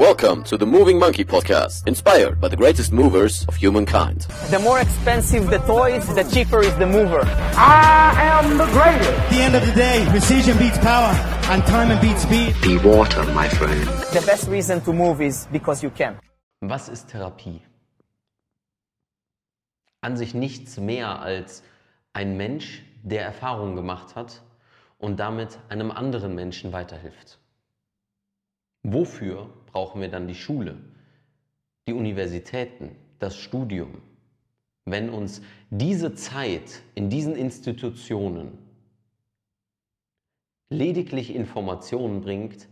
[0.00, 4.22] Welcome to the Moving Monkey Podcast, inspired by the greatest movers of humankind.
[4.48, 7.20] The more expensive the toys, the cheaper is the mover.
[7.54, 9.10] I am the greatest.
[9.10, 11.12] At the end of the day, precision beats power,
[11.52, 12.54] and time beats speed.
[12.62, 13.84] Be water, my friend.
[14.14, 16.18] The best reason to move is because you can.
[16.62, 17.60] Was ist Therapie?
[20.00, 21.62] An sich nichts mehr als
[22.14, 24.40] ein Mensch, der Erfahrungen gemacht hat
[24.96, 27.36] und damit einem anderen Menschen weiterhilft.
[28.82, 30.78] Wofür brauchen wir dann die Schule,
[31.86, 34.02] die Universitäten, das Studium,
[34.84, 38.58] wenn uns diese Zeit in diesen Institutionen
[40.68, 42.68] lediglich Informationen bringt,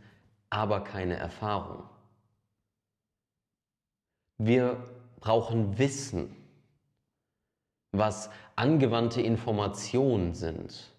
[0.51, 1.85] aber keine Erfahrung?
[4.39, 4.83] Wir
[5.21, 6.35] brauchen Wissen,
[7.93, 10.93] was angewandte Informationen sind,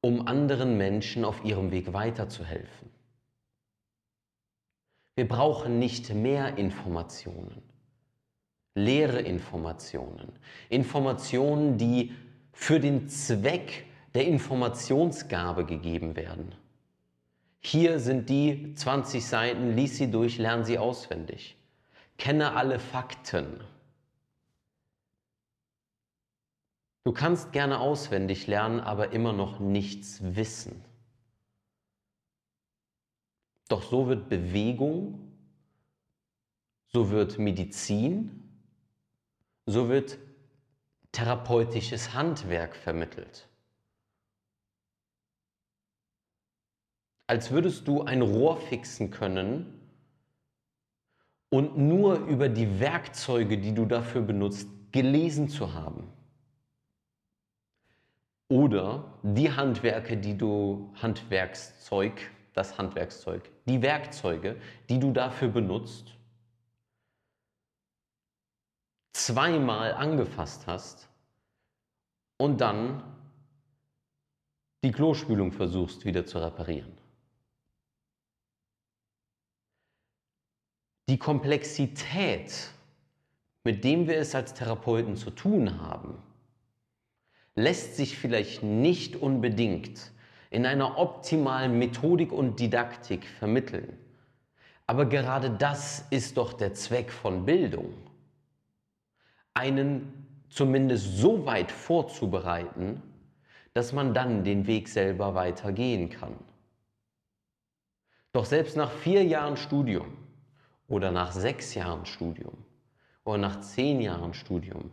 [0.00, 2.93] um anderen Menschen auf ihrem Weg weiterzuhelfen.
[5.16, 7.62] Wir brauchen nicht mehr Informationen,
[8.74, 10.32] leere Informationen,
[10.68, 12.12] Informationen, die
[12.52, 16.54] für den Zweck der Informationsgabe gegeben werden.
[17.60, 21.56] Hier sind die 20 Seiten, lies sie durch, lern sie auswendig.
[22.18, 23.60] Kenne alle Fakten.
[27.04, 30.84] Du kannst gerne auswendig lernen, aber immer noch nichts wissen.
[33.68, 35.32] Doch so wird Bewegung,
[36.88, 38.42] so wird Medizin,
[39.66, 40.18] so wird
[41.12, 43.48] therapeutisches Handwerk vermittelt.
[47.26, 49.80] Als würdest du ein Rohr fixen können
[51.48, 56.12] und nur über die Werkzeuge, die du dafür benutzt, gelesen zu haben.
[58.48, 66.14] Oder die Handwerke, die du, Handwerkszeug, das Handwerkszeug, die Werkzeuge, die du dafür benutzt,
[69.12, 71.08] zweimal angefasst hast
[72.36, 73.02] und dann
[74.82, 76.92] die Klospülung versuchst wieder zu reparieren.
[81.08, 82.70] Die Komplexität,
[83.62, 86.22] mit dem wir es als Therapeuten zu tun haben,
[87.54, 90.13] lässt sich vielleicht nicht unbedingt
[90.54, 93.98] in einer optimalen Methodik und Didaktik vermitteln.
[94.86, 97.92] Aber gerade das ist doch der Zweck von Bildung.
[99.52, 100.12] Einen
[100.48, 103.02] zumindest so weit vorzubereiten,
[103.72, 106.36] dass man dann den Weg selber weitergehen kann.
[108.30, 110.16] Doch selbst nach vier Jahren Studium
[110.86, 112.56] oder nach sechs Jahren Studium
[113.24, 114.92] oder nach zehn Jahren Studium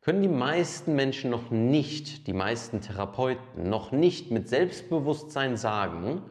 [0.00, 6.22] können die meisten Menschen noch nicht, die meisten Therapeuten noch nicht mit Selbstbewusstsein sagen,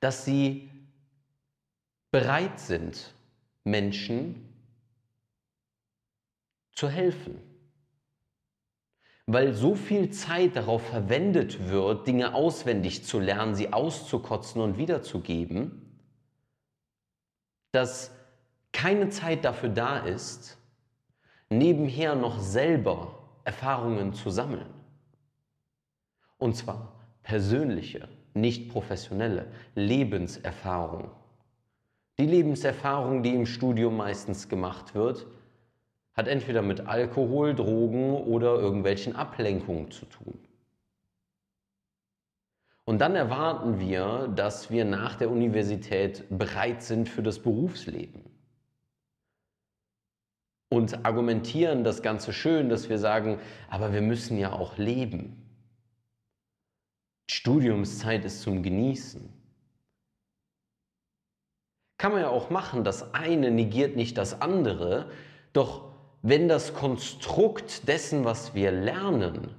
[0.00, 0.70] dass sie
[2.10, 3.14] bereit sind,
[3.64, 4.48] Menschen
[6.72, 7.40] zu helfen.
[9.26, 16.00] Weil so viel Zeit darauf verwendet wird, Dinge auswendig zu lernen, sie auszukotzen und wiederzugeben,
[17.72, 18.12] dass
[18.72, 20.58] keine Zeit dafür da ist,
[21.48, 23.14] nebenher noch selber
[23.44, 24.66] Erfahrungen zu sammeln.
[26.38, 26.92] Und zwar
[27.22, 31.10] persönliche, nicht professionelle Lebenserfahrung.
[32.18, 35.26] Die Lebenserfahrung, die im Studium meistens gemacht wird,
[36.14, 40.38] hat entweder mit Alkohol, Drogen oder irgendwelchen Ablenkungen zu tun.
[42.84, 48.35] Und dann erwarten wir, dass wir nach der Universität bereit sind für das Berufsleben
[50.68, 53.38] und argumentieren das Ganze schön, dass wir sagen,
[53.70, 55.42] aber wir müssen ja auch leben.
[57.30, 59.32] Studiumszeit ist zum Genießen.
[61.98, 65.10] Kann man ja auch machen, das eine negiert nicht das andere,
[65.52, 69.54] doch wenn das Konstrukt dessen, was wir lernen,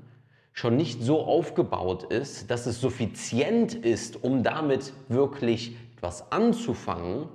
[0.53, 7.29] schon nicht so aufgebaut ist, dass es suffizient ist, um damit wirklich etwas anzufangen,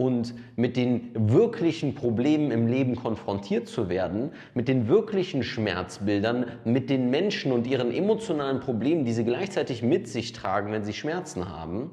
[0.00, 6.88] und mit den wirklichen Problemen im Leben konfrontiert zu werden, mit den wirklichen Schmerzbildern, mit
[6.88, 11.50] den Menschen und ihren emotionalen Problemen, die sie gleichzeitig mit sich tragen, wenn sie Schmerzen
[11.50, 11.90] haben,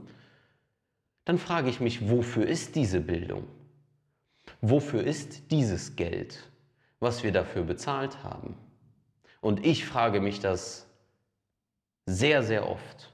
[1.26, 3.44] dann frage ich mich, wofür ist diese Bildung?
[4.62, 6.50] Wofür ist dieses Geld,
[7.02, 8.56] was wir dafür bezahlt haben?
[9.42, 10.88] Und ich frage mich das
[12.06, 13.14] sehr, sehr oft,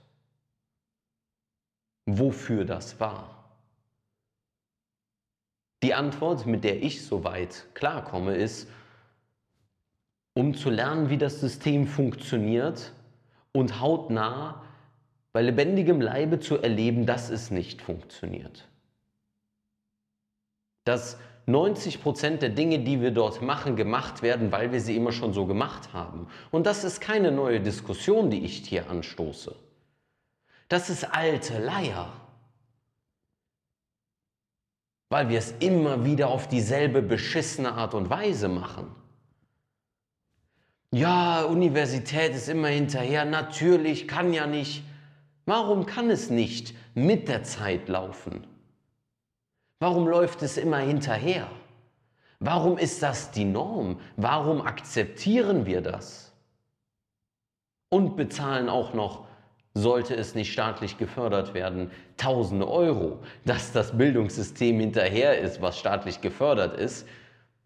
[2.06, 3.43] wofür das war.
[5.83, 8.68] Die Antwort, mit der ich soweit klarkomme, ist,
[10.33, 12.94] um zu lernen, wie das System funktioniert
[13.51, 14.63] und hautnah
[15.33, 18.68] bei lebendigem Leibe zu erleben, dass es nicht funktioniert.
[20.85, 25.12] dass 90 Prozent der Dinge, die wir dort machen, gemacht werden, weil wir sie immer
[25.12, 26.27] schon so gemacht haben.
[26.51, 29.56] Und das ist keine neue Diskussion, die ich hier anstoße.
[30.69, 32.23] Das ist alte Leier.
[35.10, 38.88] Weil wir es immer wieder auf dieselbe beschissene Art und Weise machen.
[40.92, 44.84] Ja, Universität ist immer hinterher, natürlich, kann ja nicht.
[45.46, 48.46] Warum kann es nicht mit der Zeit laufen?
[49.80, 51.48] Warum läuft es immer hinterher?
[52.40, 54.00] Warum ist das die Norm?
[54.18, 56.32] Warum akzeptieren wir das?
[57.90, 59.26] Und bezahlen auch noch,
[59.74, 63.20] sollte es nicht staatlich gefördert werden, tausende Euro.
[63.46, 67.08] Dass das Bildungssystem hinterher ist, was staatlich gefördert ist,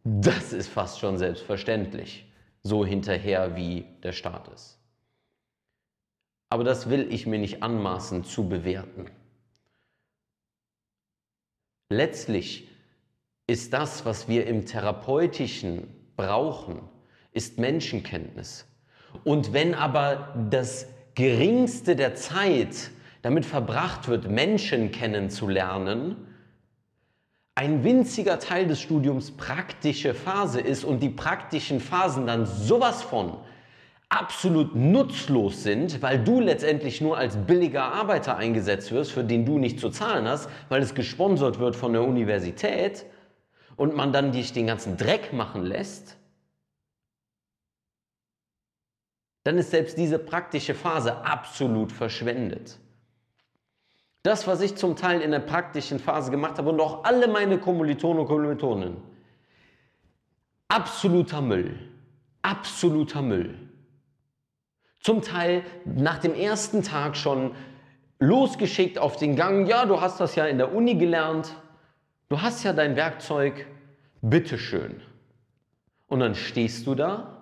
[0.04, 2.25] das ist fast schon selbstverständlich.
[2.63, 4.80] So hinterher wie der Staat ist.
[6.50, 9.10] Aber das will ich mir nicht anmaßen zu bewerten.
[11.89, 12.68] Letztlich
[13.48, 16.81] ist das, was wir im therapeutischen brauchen,
[17.31, 18.65] ist Menschenkenntnis.
[19.24, 22.91] Und wenn aber das geringste der Zeit
[23.23, 26.15] damit verbracht wird, Menschen kennenzulernen,
[27.55, 33.33] ein winziger Teil des Studiums praktische Phase ist und die praktischen Phasen dann sowas von
[34.09, 39.57] absolut nutzlos sind, weil du letztendlich nur als billiger Arbeiter eingesetzt wirst, für den du
[39.57, 43.07] nicht zu zahlen hast, weil es gesponsert wird von der Universität
[43.75, 46.15] und man dann dich den ganzen Dreck machen lässt,
[49.47, 52.77] dann ist selbst diese praktische Phase absolut verschwendet.
[54.23, 57.57] Das, was ich zum Teil in der praktischen Phase gemacht habe und auch alle meine
[57.57, 58.97] Kommilitonen und Kommilitonen,
[60.67, 61.79] absoluter Müll.
[62.41, 63.57] Absoluter Müll
[64.99, 67.55] zum Teil nach dem ersten Tag schon
[68.19, 69.65] losgeschickt auf den Gang.
[69.65, 71.55] Ja, du hast das ja in der Uni gelernt.
[72.27, 73.65] Du hast ja dein Werkzeug.
[74.21, 75.00] Bitteschön.
[76.07, 77.37] Und dann stehst du da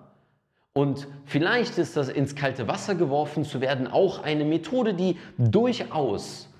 [0.76, 6.50] und vielleicht ist das ins kalte Wasser geworfen zu werden auch eine Methode, die durchaus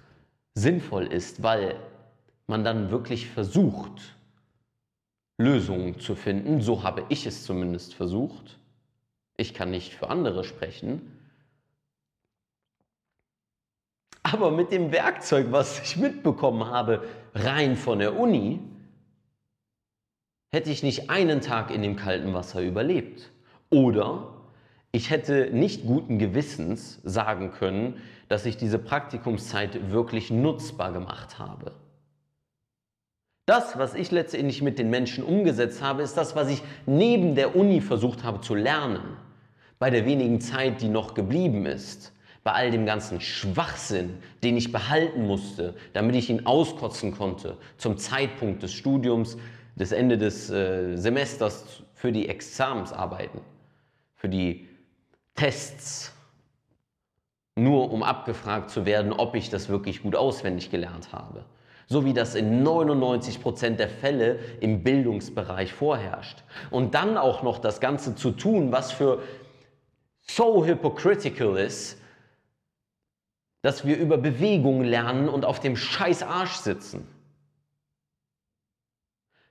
[0.54, 1.76] sinnvoll ist, weil
[2.46, 4.16] man dann wirklich versucht,
[5.36, 6.62] Lösungen zu finden.
[6.62, 8.58] So habe ich es zumindest versucht.
[9.36, 11.12] Ich kann nicht für andere sprechen.
[14.22, 17.04] Aber mit dem Werkzeug, was ich mitbekommen habe,
[17.34, 18.60] rein von der Uni,
[20.52, 23.30] hätte ich nicht einen Tag in dem kalten Wasser überlebt.
[23.70, 24.28] Oder
[24.92, 31.72] ich hätte nicht guten Gewissens sagen können, dass ich diese Praktikumszeit wirklich nutzbar gemacht habe.
[33.46, 37.54] Das, was ich letztendlich mit den Menschen umgesetzt habe, ist das, was ich neben der
[37.54, 39.16] Uni versucht habe zu lernen
[39.78, 44.72] bei der wenigen Zeit, die noch geblieben ist, bei all dem ganzen Schwachsinn, den ich
[44.72, 49.36] behalten musste, damit ich ihn auskotzen konnte zum Zeitpunkt des Studiums,
[49.74, 53.40] des Ende des äh, Semesters für die Examensarbeiten,
[54.16, 54.68] für die
[55.34, 56.12] Tests,
[57.54, 61.44] nur um abgefragt zu werden, ob ich das wirklich gut auswendig gelernt habe.
[61.88, 66.42] So wie das in 99 Prozent der Fälle im Bildungsbereich vorherrscht.
[66.70, 69.22] Und dann auch noch das Ganze zu tun, was für
[70.22, 71.98] so hypocritical ist,
[73.62, 77.06] dass wir über Bewegung lernen und auf dem scheiß Arsch sitzen.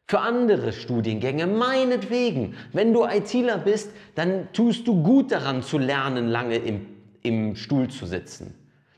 [0.08, 6.28] Für andere Studiengänge, meinetwegen, wenn du ITler bist, dann tust du gut daran zu lernen,
[6.28, 6.86] lange im,
[7.24, 8.54] im Stuhl zu sitzen.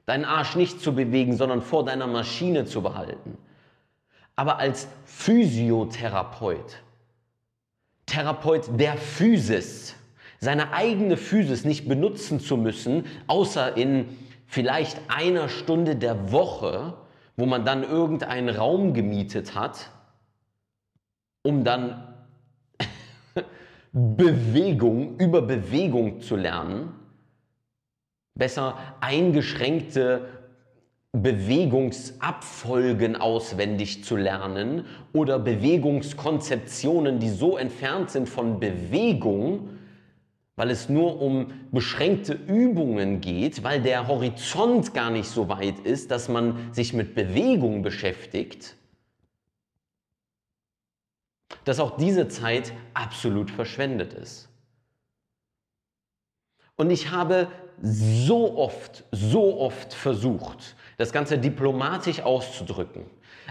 [0.06, 3.38] Deinen Arsch nicht zu bewegen, sondern vor deiner Maschine zu behalten.
[4.36, 6.84] Aber als Physiotherapeut,
[8.06, 9.96] Therapeut der Physis,
[10.40, 14.06] seine eigene Physis nicht benutzen zu müssen, außer in
[14.46, 16.94] vielleicht einer Stunde der Woche,
[17.38, 19.90] wo man dann irgendeinen Raum gemietet hat,
[21.44, 22.16] um dann
[23.92, 26.94] Bewegung über Bewegung zu lernen,
[28.36, 30.28] besser eingeschränkte
[31.14, 39.70] Bewegungsabfolgen auswendig zu lernen oder Bewegungskonzeptionen, die so entfernt sind von Bewegung,
[40.56, 46.12] weil es nur um beschränkte Übungen geht, weil der Horizont gar nicht so weit ist,
[46.12, 48.76] dass man sich mit Bewegung beschäftigt,
[51.68, 54.48] dass auch diese Zeit absolut verschwendet ist.
[56.78, 57.48] Und ich habe
[57.82, 63.06] so oft, so oft versucht, das Ganze diplomatisch auszudrücken.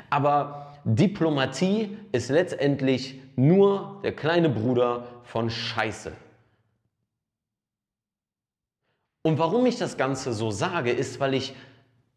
[0.08, 6.12] Aber Diplomatie ist letztendlich nur der kleine Bruder von Scheiße.
[9.24, 11.54] Und warum ich das Ganze so sage, ist, weil ich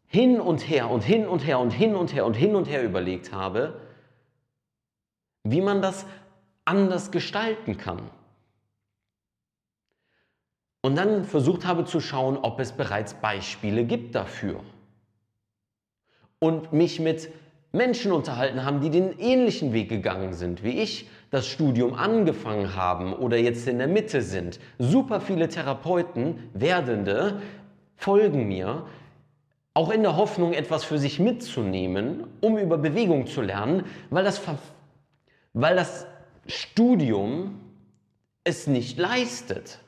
[0.06, 2.82] hin und her und hin und her und hin und her und hin und her
[2.82, 3.89] überlegt habe,
[5.44, 6.06] wie man das
[6.64, 8.02] anders gestalten kann.
[10.82, 14.60] Und dann versucht habe zu schauen, ob es bereits Beispiele gibt dafür.
[16.38, 17.30] Und mich mit
[17.72, 23.12] Menschen unterhalten haben, die den ähnlichen Weg gegangen sind wie ich, das Studium angefangen haben
[23.12, 24.58] oder jetzt in der Mitte sind.
[24.78, 27.40] Super viele Therapeuten, Werdende,
[27.96, 28.86] folgen mir,
[29.74, 34.40] auch in der Hoffnung, etwas für sich mitzunehmen, um über Bewegung zu lernen, weil das,
[35.52, 36.06] weil das
[36.46, 37.60] Studium
[38.44, 39.80] es nicht leistet.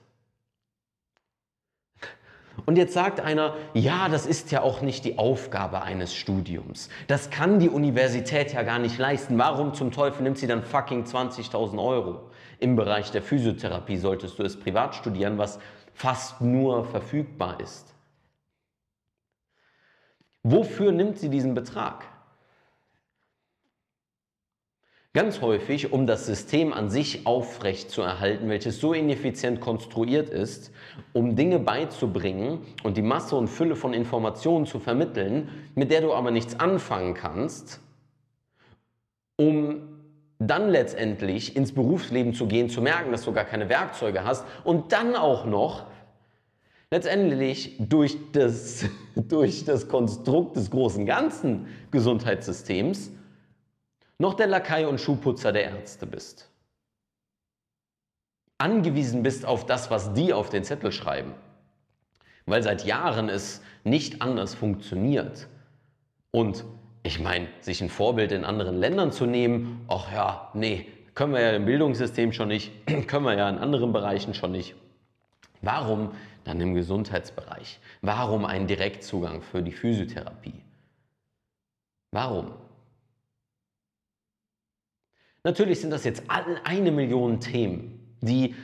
[2.67, 6.91] Und jetzt sagt einer, ja, das ist ja auch nicht die Aufgabe eines Studiums.
[7.07, 9.39] Das kann die Universität ja gar nicht leisten.
[9.39, 12.31] Warum zum Teufel nimmt sie dann fucking 20.000 Euro?
[12.59, 15.59] Im Bereich der Physiotherapie solltest du es privat studieren, was
[15.95, 17.95] fast nur verfügbar ist.
[20.43, 22.05] Wofür nimmt sie diesen Betrag?
[25.15, 30.73] Ganz häufig, um das System an sich aufrecht zu erhalten, welches so ineffizient konstruiert ist,
[31.13, 36.15] um Dinge beizubringen und die Masse und Fülle von Informationen zu vermitteln, mit der du
[36.15, 37.81] aber nichts anfangen kannst,
[39.37, 39.83] um
[40.39, 44.93] dann letztendlich ins Berufsleben zu gehen, zu merken, dass du gar keine Werkzeuge hast und
[44.93, 45.85] dann auch noch
[46.91, 53.11] letztendlich durch das, durch das Konstrukt des großen ganzen Gesundheitssystems
[54.23, 56.49] noch der Lakai und Schuhputzer der Ärzte bist.
[58.57, 61.35] Angewiesen bist auf das, was die auf den Zettel schreiben.
[62.47, 65.49] Weil seit Jahren es nicht anders funktioniert.
[66.31, 66.65] Und
[67.03, 70.87] ich meine, sich ein Vorbild in anderen Ländern zu nehmen, ach ja, nee,
[71.17, 72.71] können wir ja im Bildungssystem schon nicht,
[73.09, 74.77] können wir ja in anderen Bereichen schon nicht.
[75.63, 76.13] Warum
[76.45, 77.81] dann im Gesundheitsbereich?
[78.03, 80.63] Warum einen Direktzugang für die Physiotherapie?
[82.13, 82.62] Warum?
[85.45, 88.55] Natürlich sind das jetzt eine Million Themen, die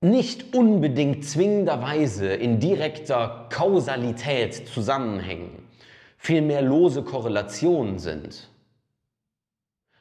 [0.00, 5.68] nicht unbedingt zwingenderweise in direkter Kausalität zusammenhängen,
[6.16, 8.48] vielmehr lose Korrelationen sind,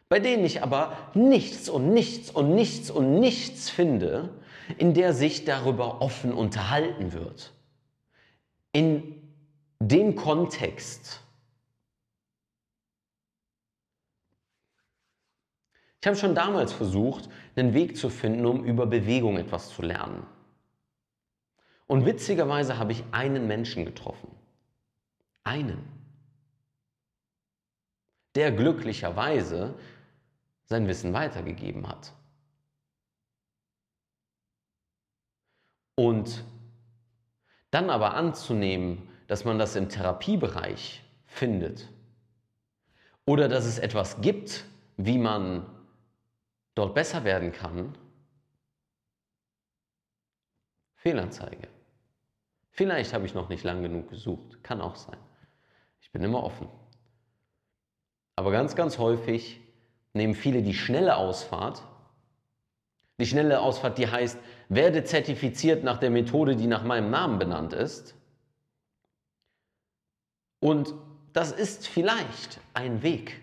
[0.09, 4.29] bei denen ich aber nichts und nichts und nichts und nichts finde,
[4.79, 7.53] in der sich darüber offen unterhalten wird.
[8.73, 9.21] In
[9.79, 11.21] dem Kontext,
[16.01, 20.25] Ich habe schon damals versucht, einen Weg zu finden, um über Bewegung etwas zu lernen.
[21.85, 24.31] Und witzigerweise habe ich einen Menschen getroffen.
[25.43, 25.83] Einen.
[28.33, 29.75] Der glücklicherweise
[30.65, 32.13] sein Wissen weitergegeben hat.
[35.95, 36.43] Und
[37.69, 41.89] dann aber anzunehmen, dass man das im Therapiebereich findet
[43.25, 44.65] oder dass es etwas gibt,
[44.97, 45.65] wie man
[46.81, 47.95] dort besser werden kann,
[50.95, 51.67] Fehlanzeige.
[52.71, 55.17] Vielleicht habe ich noch nicht lang genug gesucht, kann auch sein.
[56.01, 56.67] Ich bin immer offen.
[58.35, 59.61] Aber ganz, ganz häufig
[60.13, 61.83] nehmen viele die schnelle Ausfahrt.
[63.19, 67.73] Die schnelle Ausfahrt, die heißt, werde zertifiziert nach der Methode, die nach meinem Namen benannt
[67.73, 68.15] ist.
[70.59, 70.95] Und
[71.33, 73.39] das ist vielleicht ein Weg.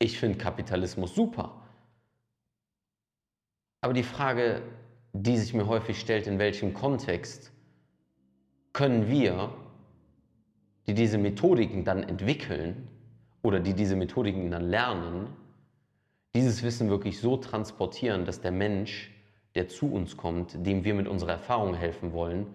[0.00, 1.62] Ich finde Kapitalismus super.
[3.82, 4.62] Aber die Frage,
[5.12, 7.52] die sich mir häufig stellt, in welchem Kontext
[8.72, 9.52] können wir,
[10.86, 12.88] die diese Methodiken dann entwickeln
[13.42, 15.28] oder die diese Methodiken dann lernen,
[16.34, 19.10] dieses Wissen wirklich so transportieren, dass der Mensch,
[19.54, 22.54] der zu uns kommt, dem wir mit unserer Erfahrung helfen wollen,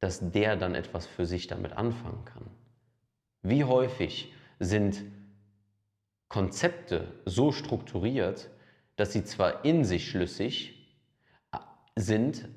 [0.00, 2.46] dass der dann etwas für sich damit anfangen kann.
[3.42, 5.04] Wie häufig sind
[6.28, 8.50] Konzepte so strukturiert,
[8.96, 10.96] dass sie zwar in sich schlüssig
[11.96, 12.48] sind,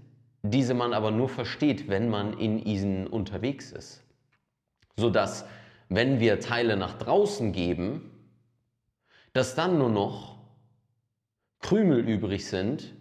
[0.44, 4.04] diese man aber nur versteht, wenn man in ihnen unterwegs ist.
[4.98, 5.46] Sodass,
[5.88, 8.12] wenn wir Teile nach draußen geben,
[9.34, 10.38] dass dann nur noch
[11.60, 12.94] Krümel übrig sind,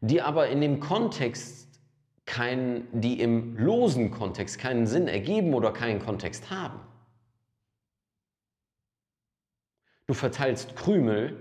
[0.00, 1.80] die aber in dem Kontext
[2.24, 6.80] keinen, die im losen Kontext keinen Sinn ergeben oder keinen Kontext haben.
[10.06, 11.36] Du verteilst Krümel,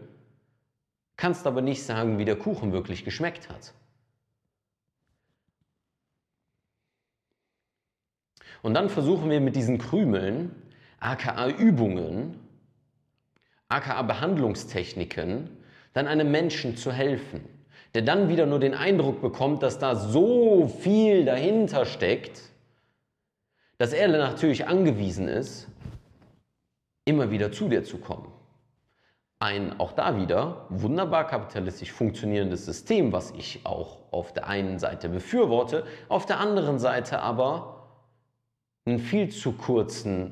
[1.17, 3.73] kannst aber nicht sagen, wie der Kuchen wirklich geschmeckt hat.
[8.61, 10.55] Und dann versuchen wir mit diesen Krümeln,
[10.99, 12.39] aka Übungen,
[13.69, 15.49] aka Behandlungstechniken,
[15.93, 17.47] dann einem Menschen zu helfen,
[17.93, 22.41] der dann wieder nur den Eindruck bekommt, dass da so viel dahinter steckt,
[23.77, 25.67] dass er natürlich angewiesen ist,
[27.05, 28.34] immer wieder zu dir zu kommen.
[29.39, 35.09] Ein auch da wieder wunderbar kapitalistisch funktionierendes System, was ich auch auf der einen Seite
[35.09, 37.75] befürworte, auf der anderen Seite aber
[38.85, 40.31] einen viel zu kurzen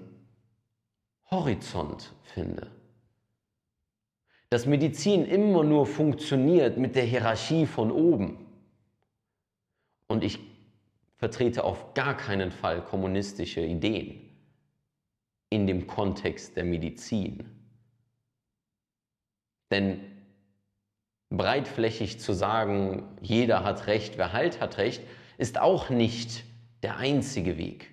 [1.30, 2.68] Horizont finde.
[4.50, 8.46] Dass Medizin immer nur funktioniert mit der Hierarchie von oben.
[10.08, 10.40] Und ich
[11.18, 14.30] vertrete auf gar keinen Fall kommunistische Ideen
[15.50, 17.63] in dem Kontext der Medizin.
[19.74, 20.02] Denn
[21.32, 25.02] breitflächig zu sagen, jeder hat Recht, wer halt hat Recht,
[25.40, 26.44] ist auch nicht
[26.84, 27.92] der einzige Weg.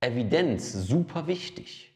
[0.00, 1.92] Evidenz, super wichtig.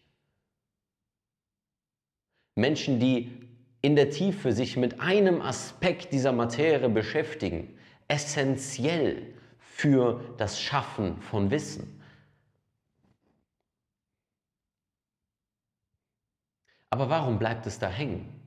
[2.57, 3.41] Menschen, die
[3.81, 7.79] in der Tiefe sich mit einem Aspekt dieser Materie beschäftigen,
[8.09, 11.94] essentiell für das Schaffen von Wissen.
[16.95, 18.41] Aber warum bleibt es da hängen?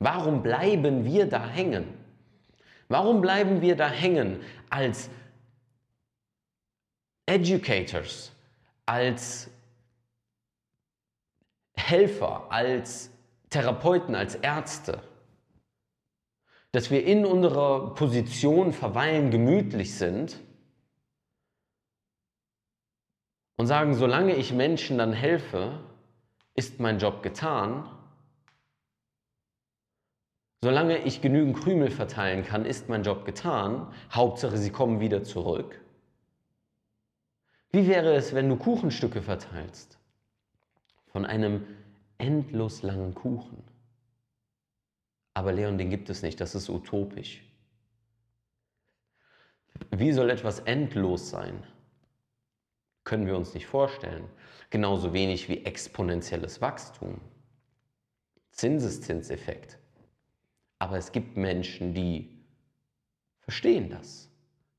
[0.00, 1.86] Warum bleiben wir da hängen?
[2.88, 5.08] Warum bleiben wir da hängen als
[7.26, 8.32] Educators,
[8.86, 9.48] als
[11.76, 13.12] Helfer, als
[13.50, 15.00] Therapeuten, als Ärzte?
[16.72, 20.40] Dass wir in unserer Position verweilen, gemütlich sind
[23.58, 25.84] und sagen, solange ich Menschen dann helfe,
[26.54, 27.88] ist mein Job getan.
[30.62, 33.86] Solange ich genügend Krümel verteilen kann, ist mein Job getan.
[34.12, 35.80] Hauptsache, sie kommen wieder zurück.
[37.72, 39.98] Wie wäre es, wenn du Kuchenstücke verteilst?
[41.06, 41.66] Von einem
[42.18, 43.62] endlos langen Kuchen.
[45.34, 47.42] Aber Leon, den gibt es nicht, das ist utopisch.
[49.90, 51.62] Wie soll etwas endlos sein?
[53.04, 54.28] Können wir uns nicht vorstellen.
[54.70, 57.20] Genauso wenig wie exponentielles Wachstum.
[58.52, 59.78] Zinseszinseffekt.
[60.78, 62.44] Aber es gibt Menschen, die
[63.40, 64.30] verstehen das.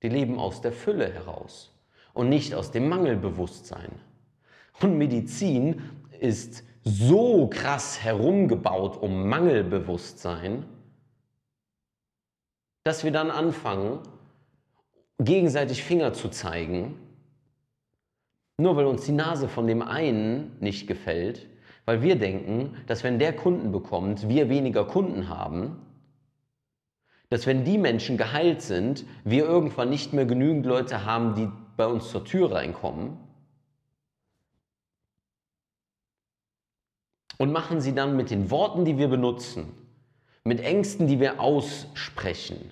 [0.02, 1.78] Die leben aus der Fülle heraus
[2.14, 3.92] und nicht aus dem Mangelbewusstsein.
[4.82, 5.82] Und Medizin
[6.20, 10.66] ist so krass herumgebaut um Mangelbewusstsein,
[12.84, 14.00] dass wir dann anfangen,
[15.20, 16.98] gegenseitig Finger zu zeigen
[18.58, 21.48] nur weil uns die Nase von dem einen nicht gefällt,
[21.86, 25.78] weil wir denken, dass wenn der Kunden bekommt, wir weniger Kunden haben,
[27.30, 31.86] dass wenn die Menschen geheilt sind, wir irgendwann nicht mehr genügend Leute haben, die bei
[31.86, 33.18] uns zur Tür reinkommen.
[37.38, 39.74] Und machen sie dann mit den Worten, die wir benutzen,
[40.44, 42.72] mit Ängsten, die wir aussprechen,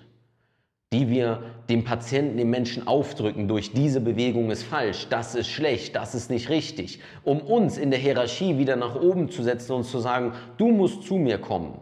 [0.92, 5.94] die wir dem Patienten, dem Menschen aufdrücken durch diese Bewegung ist falsch, das ist schlecht,
[5.94, 9.84] das ist nicht richtig, um uns in der Hierarchie wieder nach oben zu setzen und
[9.84, 11.80] zu sagen, du musst zu mir kommen,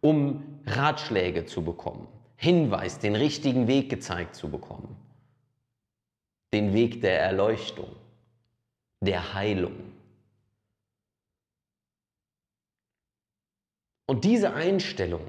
[0.00, 4.96] um Ratschläge zu bekommen, Hinweis, den richtigen Weg gezeigt zu bekommen,
[6.52, 7.88] den Weg der Erleuchtung,
[9.00, 9.72] der Heilung.
[14.06, 15.20] Und diese Einstellung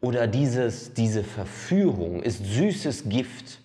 [0.00, 3.60] oder dieses, diese Verführung ist süßes Gift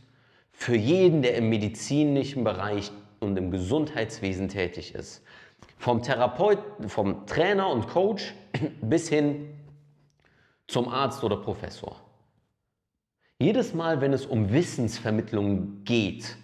[0.51, 5.23] für jeden, der im medizinischen Bereich und im Gesundheitswesen tätig ist.
[5.77, 8.33] Vom Therapeuten, vom Trainer und Coach
[8.81, 9.49] bis hin
[10.67, 11.99] zum Arzt oder Professor.
[13.39, 16.37] Jedes Mal, wenn es um Wissensvermittlung geht,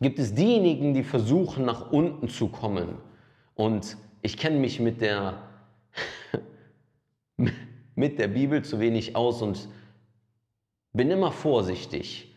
[0.00, 2.98] gibt es diejenigen, die versuchen, nach unten zu kommen.
[3.54, 5.42] Und ich kenne mich mit der
[7.94, 9.68] mit der Bibel zu wenig aus und
[10.92, 12.34] bin immer vorsichtig,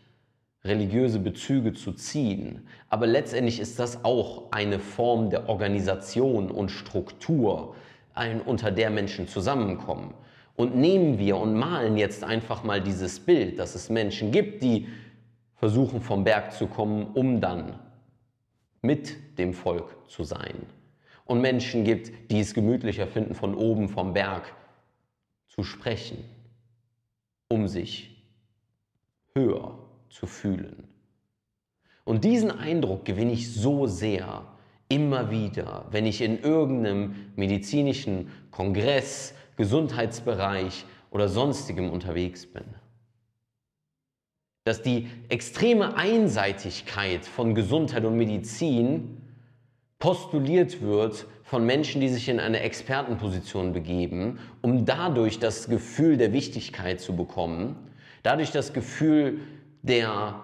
[0.64, 2.66] religiöse Bezüge zu ziehen.
[2.88, 7.74] Aber letztendlich ist das auch eine Form der Organisation und Struktur,
[8.46, 10.14] unter der Menschen zusammenkommen.
[10.56, 14.88] Und nehmen wir und malen jetzt einfach mal dieses Bild, dass es Menschen gibt, die
[15.54, 17.78] versuchen vom Berg zu kommen, um dann
[18.80, 20.54] mit dem Volk zu sein.
[21.26, 24.54] Und Menschen gibt, die es gemütlicher finden, von oben vom Berg
[25.56, 26.22] zu sprechen,
[27.48, 28.22] um sich
[29.34, 29.78] höher
[30.10, 30.88] zu fühlen.
[32.04, 34.46] Und diesen Eindruck gewinne ich so sehr
[34.88, 42.64] immer wieder, wenn ich in irgendeinem medizinischen Kongress, Gesundheitsbereich oder sonstigem unterwegs bin.
[44.64, 49.22] Dass die extreme Einseitigkeit von Gesundheit und Medizin
[49.98, 56.32] postuliert wird von Menschen, die sich in eine Expertenposition begeben, um dadurch das Gefühl der
[56.32, 57.76] Wichtigkeit zu bekommen,
[58.22, 59.40] dadurch das Gefühl
[59.82, 60.42] der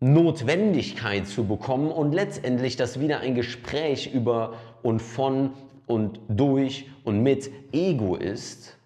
[0.00, 5.52] Notwendigkeit zu bekommen und letztendlich das wieder ein Gespräch über und von
[5.86, 8.76] und durch und mit Ego ist,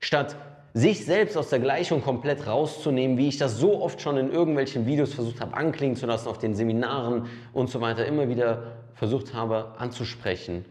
[0.00, 0.36] statt
[0.76, 4.86] sich selbst aus der Gleichung komplett rauszunehmen, wie ich das so oft schon in irgendwelchen
[4.86, 9.32] Videos versucht habe anklingen zu lassen, auf den Seminaren und so weiter immer wieder versucht
[9.32, 10.66] habe anzusprechen,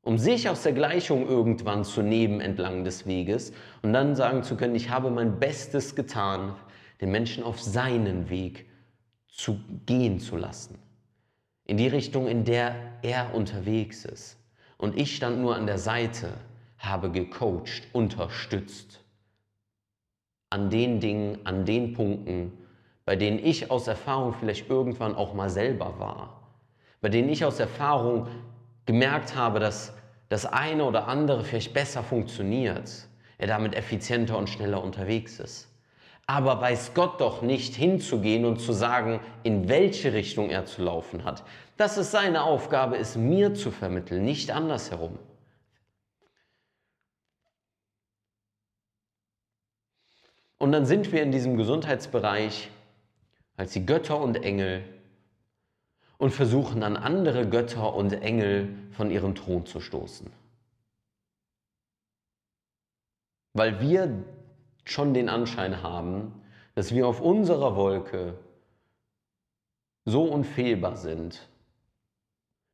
[0.00, 4.56] um sich aus der Gleichung irgendwann zu nehmen entlang des Weges und dann sagen zu
[4.56, 6.54] können, ich habe mein Bestes getan,
[7.02, 8.64] den Menschen auf seinen Weg
[9.28, 10.78] zu gehen zu lassen.
[11.66, 14.38] In die Richtung, in der er unterwegs ist.
[14.78, 16.32] Und ich stand nur an der Seite,
[16.78, 19.02] habe gecoacht, unterstützt.
[20.50, 22.52] An den Dingen, an den Punkten,
[23.04, 26.42] bei denen ich aus Erfahrung vielleicht irgendwann auch mal selber war.
[27.00, 28.28] Bei denen ich aus Erfahrung
[28.84, 29.94] gemerkt habe, dass
[30.28, 32.90] das eine oder andere vielleicht besser funktioniert,
[33.38, 35.68] er damit effizienter und schneller unterwegs ist.
[36.26, 41.24] Aber weiß Gott doch nicht hinzugehen und zu sagen, in welche Richtung er zu laufen
[41.24, 41.44] hat.
[41.76, 45.18] Dass es seine Aufgabe ist, mir zu vermitteln, nicht andersherum.
[50.58, 52.70] Und dann sind wir in diesem Gesundheitsbereich
[53.56, 54.84] als die Götter und Engel
[56.18, 60.30] und versuchen dann andere Götter und Engel von ihrem Thron zu stoßen.
[63.52, 64.24] Weil wir
[64.84, 66.42] schon den Anschein haben,
[66.74, 68.38] dass wir auf unserer Wolke
[70.04, 71.48] so unfehlbar sind,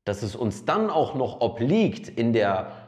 [0.04, 2.81] dass es uns dann auch noch obliegt, in der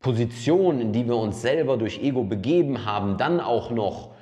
[0.00, 4.12] Position, in die wir uns selber durch Ego begeben haben, dann auch noch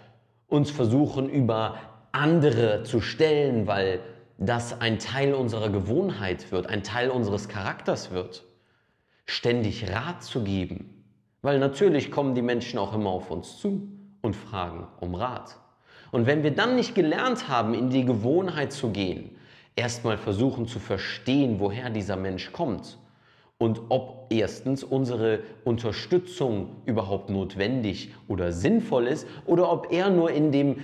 [0.49, 1.77] uns versuchen über
[2.11, 4.01] andere zu stellen, weil
[4.39, 8.45] das ein Teil unserer Gewohnheit wird, ein Teil unseres Charakters wird,
[9.25, 11.05] ständig Rat zu geben.
[11.43, 13.89] Weil natürlich kommen die Menschen auch immer auf uns zu
[14.21, 15.57] und fragen um Rat.
[16.11, 19.37] Und wenn wir dann nicht gelernt haben, in die Gewohnheit zu gehen,
[19.77, 22.99] erstmal versuchen zu verstehen, woher dieser Mensch kommt
[23.59, 30.53] und ob erstens unsere Unterstützung überhaupt notwendig oder sinnvoll ist oder ob er nur in
[30.53, 30.77] dem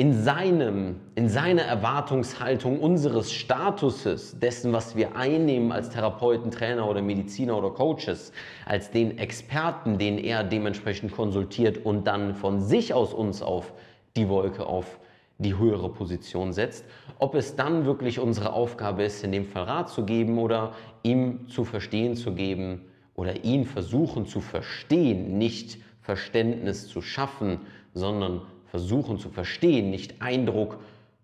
[0.00, 7.02] in, seinem, in seiner Erwartungshaltung unseres Statuses, dessen, was wir einnehmen als Therapeuten, Trainer oder
[7.02, 8.30] Mediziner oder Coaches,
[8.64, 13.72] als den Experten, den er dementsprechend konsultiert und dann von sich aus uns auf
[14.16, 15.00] die Wolke, auf
[15.38, 16.84] die höhere Position setzt,
[17.18, 20.74] ob es dann wirklich unsere Aufgabe ist, in dem Fall Rat zu geben oder
[21.04, 22.82] ihm zu verstehen zu geben
[23.14, 27.60] oder ihn versuchen zu verstehen, nicht Verständnis zu schaffen,
[27.94, 30.78] sondern versuchen zu verstehen, nicht Eindruck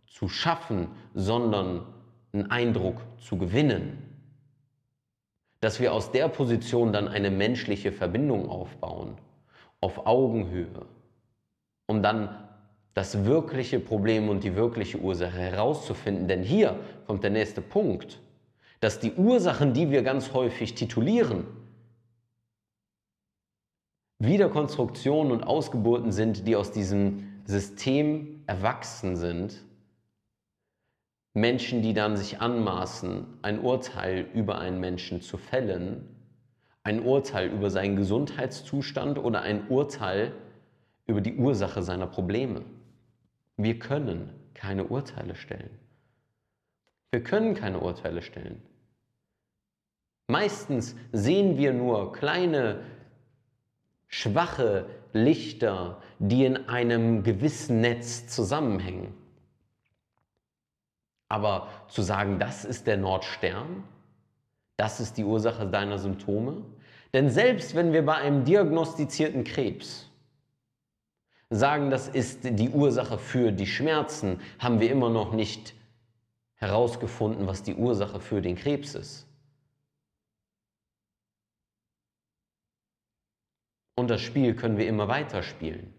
[0.07, 1.87] zu schaffen, sondern
[2.33, 3.99] einen Eindruck zu gewinnen.
[5.61, 9.17] Dass wir aus der Position dann eine menschliche Verbindung aufbauen,
[9.81, 10.87] auf Augenhöhe,
[11.87, 12.44] um dann
[12.95, 16.29] das wirkliche Problem und die wirkliche Ursache herauszufinden.
[16.29, 18.21] Denn hier kommt der nächste Punkt,
[18.81, 21.47] dass die Ursachen, die wir ganz häufig titulieren,
[24.21, 29.65] Wiederkonstruktionen und Ausgeburten sind, die aus diesem System erwachsen sind,
[31.35, 36.09] Menschen, die dann sich anmaßen, ein Urteil über einen Menschen zu fällen,
[36.85, 40.33] ein Urteil über seinen Gesundheitszustand oder ein Urteil
[41.07, 42.63] über die Ursache seiner Probleme.
[43.57, 45.71] Wir können keine Urteile stellen.
[47.11, 48.61] Wir können keine Urteile stellen.
[50.27, 52.81] Meistens sehen wir nur kleine,
[54.09, 59.15] schwache Lichter, die in einem gewissen Netz zusammenhängen.
[61.29, 63.85] Aber zu sagen, das ist der Nordstern,
[64.77, 66.65] das ist die Ursache deiner Symptome,
[67.13, 70.11] denn selbst wenn wir bei einem diagnostizierten Krebs
[71.55, 75.75] sagen, das ist die Ursache für die Schmerzen, haben wir immer noch nicht
[76.57, 79.27] herausgefunden, was die Ursache für den Krebs ist.
[83.97, 85.95] Und das Spiel können wir immer weiter spielen.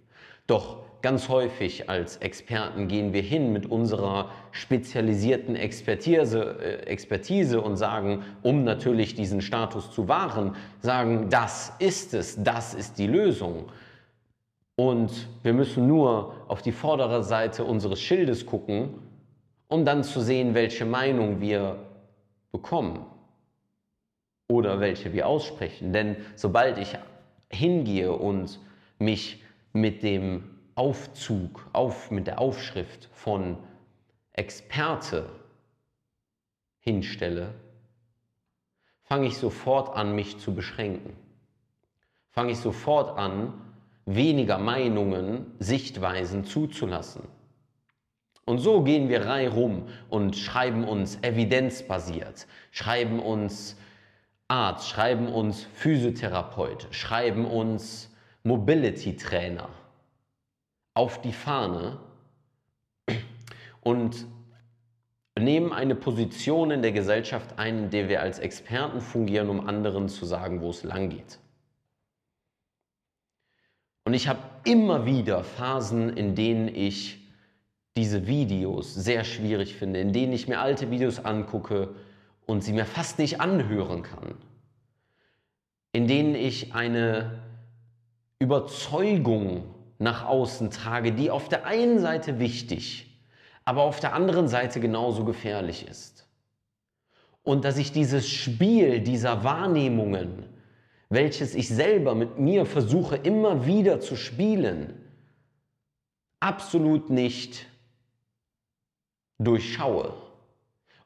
[0.47, 7.77] Doch ganz häufig als Experten gehen wir hin mit unserer spezialisierten Expertise, äh, Expertise und
[7.77, 13.65] sagen, um natürlich diesen Status zu wahren, sagen, das ist es, das ist die Lösung.
[14.75, 18.95] Und wir müssen nur auf die vordere Seite unseres Schildes gucken,
[19.67, 21.77] um dann zu sehen, welche Meinung wir
[22.51, 23.05] bekommen
[24.47, 25.93] oder welche wir aussprechen.
[25.93, 26.97] Denn sobald ich
[27.49, 28.59] hingehe und
[28.99, 30.43] mich mit dem
[30.75, 33.57] Aufzug, auf, mit der Aufschrift von
[34.33, 35.29] Experte
[36.79, 37.53] hinstelle,
[39.03, 41.15] fange ich sofort an, mich zu beschränken.
[42.31, 43.53] Fange ich sofort an,
[44.05, 47.23] weniger Meinungen, Sichtweisen zuzulassen.
[48.45, 53.75] Und so gehen wir rum und schreiben uns evidenzbasiert, schreiben uns
[54.47, 58.11] Arzt, schreiben uns Physiotherapeut, schreiben uns
[58.43, 59.69] Mobility Trainer
[60.93, 61.97] auf die Fahne
[63.81, 64.27] und
[65.37, 70.07] nehmen eine Position in der Gesellschaft ein, in der wir als Experten fungieren, um anderen
[70.07, 71.39] zu sagen, wo es lang geht.
[74.05, 77.19] Und ich habe immer wieder Phasen, in denen ich
[77.97, 81.95] diese Videos sehr schwierig finde, in denen ich mir alte Videos angucke
[82.45, 84.35] und sie mir fast nicht anhören kann,
[85.91, 87.39] in denen ich eine
[88.37, 89.63] Überzeugung
[89.97, 93.19] nach außen trage, die auf der einen Seite wichtig,
[93.63, 96.27] aber auf der anderen Seite genauso gefährlich ist.
[97.43, 100.45] Und dass ich dieses Spiel dieser Wahrnehmungen,
[101.09, 105.01] welches ich selber mit mir versuche immer wieder zu spielen,
[106.39, 107.65] absolut nicht
[109.37, 110.13] durchschaue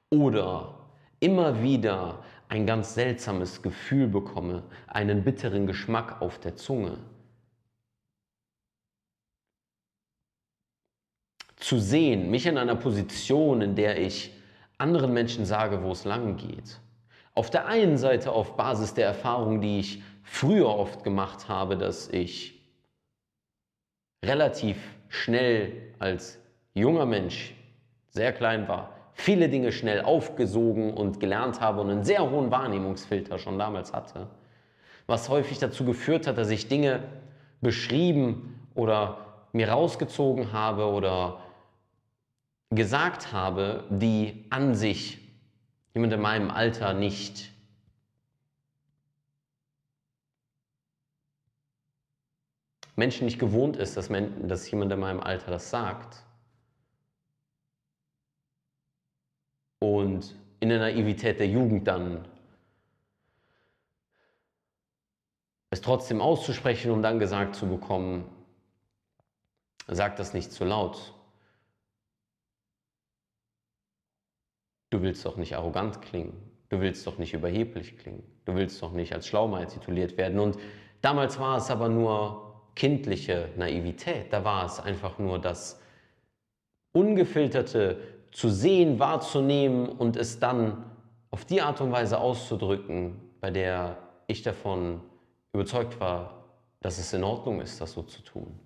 [0.10, 0.76] oder
[1.20, 6.98] immer wieder ein ganz seltsames Gefühl bekomme, einen bitteren Geschmack auf der Zunge.
[11.58, 14.34] Zu sehen, mich in einer Position, in der ich
[14.78, 16.80] anderen Menschen sage, wo es lang geht.
[17.40, 22.10] Auf der einen Seite auf Basis der Erfahrung, die ich früher oft gemacht habe, dass
[22.10, 22.62] ich
[24.26, 24.76] relativ
[25.08, 26.38] schnell als
[26.74, 27.56] junger Mensch
[28.10, 33.40] sehr klein war, viele Dinge schnell aufgesogen und gelernt habe und einen sehr hohen Wahrnehmungsfilter
[33.40, 34.28] schon damals hatte,
[35.08, 37.04] was häufig dazu geführt hat, dass ich Dinge
[37.62, 41.40] beschrieben oder mir rausgezogen habe oder
[42.70, 45.29] gesagt habe, die an sich
[45.94, 47.52] jemand in meinem Alter nicht
[52.96, 56.24] Menschen nicht gewohnt ist, dass, dass jemand in meinem Alter das sagt.
[59.80, 62.28] und in der Naivität der Jugend dann
[65.72, 68.26] es trotzdem auszusprechen und dann gesagt zu bekommen,
[69.88, 71.14] sag das nicht zu laut.
[74.90, 76.34] Du willst doch nicht arrogant klingen.
[76.70, 78.24] Du willst doch nicht überheblich klingen.
[78.46, 80.40] Du willst doch nicht als Schlaumeier tituliert werden.
[80.40, 80.58] Und
[81.02, 84.32] damals war es aber nur kindliche Naivität.
[84.32, 85.82] Da war es einfach nur das
[86.92, 88.00] ungefilterte
[88.32, 90.86] zu sehen, wahrzunehmen und es dann
[91.32, 93.98] auf die Art und Weise auszudrücken, bei der
[94.28, 95.02] ich davon
[95.54, 96.46] überzeugt war,
[96.82, 98.60] dass es in Ordnung ist, das so zu tun.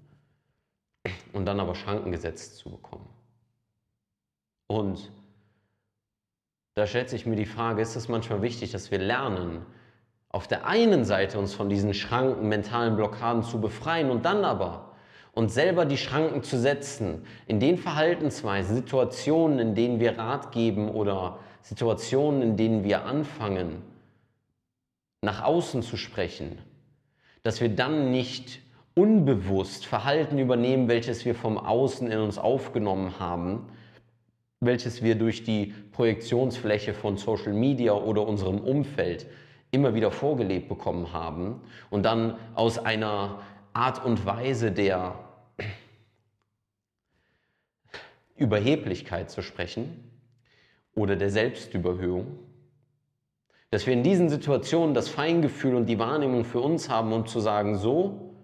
[1.33, 3.09] Und dann aber Schranken gesetzt zu bekommen.
[4.67, 5.11] Und
[6.75, 9.65] da stellt sich mir die Frage, ist es manchmal wichtig, dass wir lernen,
[10.29, 14.93] auf der einen Seite uns von diesen Schranken, mentalen Blockaden zu befreien und dann aber
[15.33, 20.89] und selber die Schranken zu setzen, in den Verhaltensweisen, Situationen, in denen wir Rat geben
[20.89, 23.83] oder Situationen, in denen wir anfangen,
[25.21, 26.57] nach außen zu sprechen,
[27.43, 28.59] dass wir dann nicht
[28.95, 33.69] unbewusst Verhalten übernehmen, welches wir vom Außen in uns aufgenommen haben,
[34.65, 39.27] welches wir durch die Projektionsfläche von Social Media oder unserem Umfeld
[39.71, 43.41] immer wieder vorgelebt bekommen haben und dann aus einer
[43.73, 45.15] Art und Weise der
[48.35, 50.11] Überheblichkeit zu sprechen
[50.95, 52.39] oder der Selbstüberhöhung,
[53.71, 57.39] dass wir in diesen Situationen das Feingefühl und die Wahrnehmung für uns haben, um zu
[57.39, 58.35] sagen, so,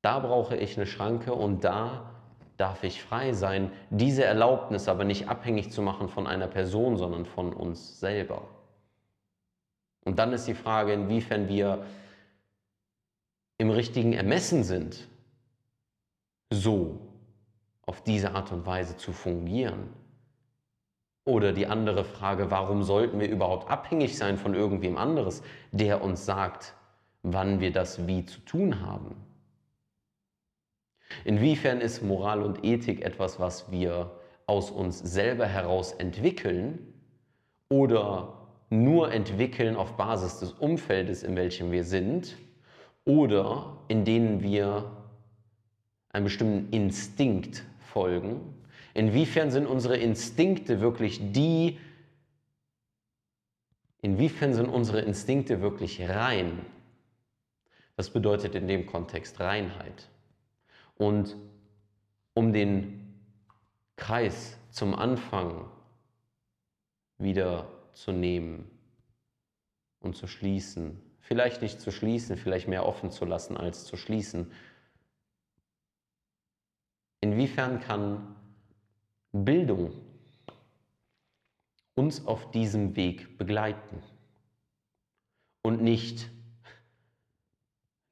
[0.00, 2.15] da brauche ich eine Schranke und da
[2.56, 7.26] darf ich frei sein, diese Erlaubnis aber nicht abhängig zu machen von einer Person, sondern
[7.26, 8.42] von uns selber.
[10.04, 11.84] Und dann ist die Frage, inwiefern wir
[13.58, 15.08] im richtigen Ermessen sind,
[16.50, 17.00] so
[17.82, 19.88] auf diese Art und Weise zu fungieren.
[21.24, 25.42] Oder die andere Frage, warum sollten wir überhaupt abhängig sein von irgendwem anderes,
[25.72, 26.74] der uns sagt,
[27.22, 29.25] wann wir das wie zu tun haben?
[31.24, 34.10] Inwiefern ist Moral und Ethik etwas, was wir
[34.46, 36.94] aus uns selber heraus entwickeln
[37.68, 42.36] oder nur entwickeln auf Basis des Umfeldes, in welchem wir sind?
[43.06, 44.90] oder in denen wir
[46.10, 48.40] einem bestimmten Instinkt folgen.
[48.92, 51.78] Inwiefern sind unsere Instinkte wirklich die,
[54.02, 56.66] inwiefern sind unsere Instinkte wirklich rein?
[57.96, 60.08] Das bedeutet in dem Kontext Reinheit.
[60.96, 61.36] Und
[62.34, 63.14] um den
[63.96, 65.70] Kreis zum Anfang
[67.18, 68.70] wieder zu nehmen
[70.00, 74.52] und zu schließen, vielleicht nicht zu schließen, vielleicht mehr offen zu lassen als zu schließen.
[77.20, 78.36] Inwiefern kann
[79.32, 79.92] Bildung
[81.94, 84.02] uns auf diesem Weg begleiten
[85.62, 86.30] und nicht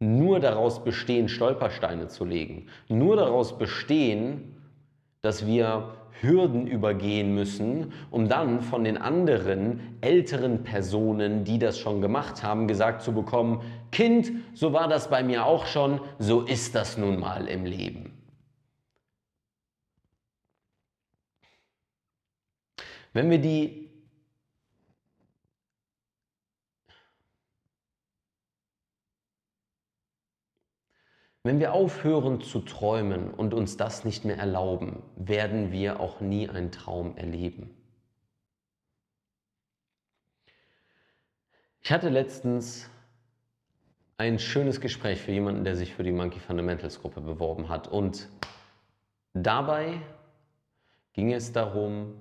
[0.01, 4.57] nur daraus bestehen, Stolpersteine zu legen, nur daraus bestehen,
[5.23, 12.01] dass wir Hürden übergehen müssen, um dann von den anderen älteren Personen, die das schon
[12.01, 16.75] gemacht haben, gesagt zu bekommen, Kind, so war das bei mir auch schon, so ist
[16.75, 18.13] das nun mal im Leben.
[23.13, 23.84] Wenn wir die
[31.47, 36.49] Wenn wir aufhören zu träumen und uns das nicht mehr erlauben, werden wir auch nie
[36.49, 37.69] einen Traum erleben.
[41.83, 42.89] Ich hatte letztens
[44.17, 47.89] ein schönes Gespräch für jemanden, der sich für die Monkey Fundamentals Gruppe beworben hat.
[47.89, 48.31] Und
[49.35, 50.01] dabei
[51.13, 52.15] ging es darum,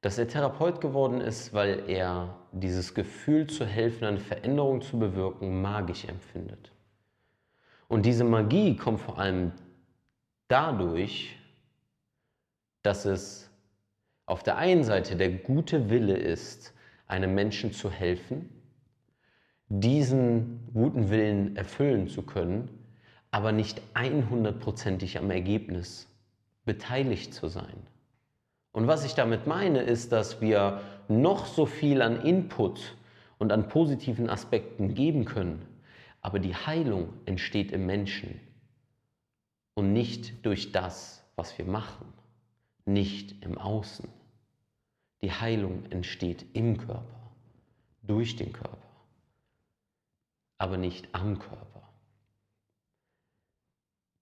[0.00, 5.60] dass er Therapeut geworden ist, weil er dieses Gefühl zu helfen, eine Veränderung zu bewirken,
[5.60, 6.70] magisch empfindet.
[7.88, 9.52] Und diese Magie kommt vor allem
[10.48, 11.36] dadurch,
[12.82, 13.50] dass es
[14.26, 16.74] auf der einen Seite der gute Wille ist,
[17.06, 18.48] einem Menschen zu helfen,
[19.68, 22.68] diesen guten Willen erfüllen zu können,
[23.30, 26.08] aber nicht 100%ig am Ergebnis
[26.64, 27.86] beteiligt zu sein.
[28.72, 32.96] Und was ich damit meine, ist, dass wir noch so viel an Input
[33.38, 35.62] und an positiven Aspekten geben können,
[36.24, 38.40] aber die Heilung entsteht im Menschen
[39.74, 42.10] und nicht durch das, was wir machen,
[42.86, 44.08] nicht im Außen.
[45.20, 47.30] Die Heilung entsteht im Körper,
[48.02, 48.78] durch den Körper,
[50.56, 51.82] aber nicht am Körper.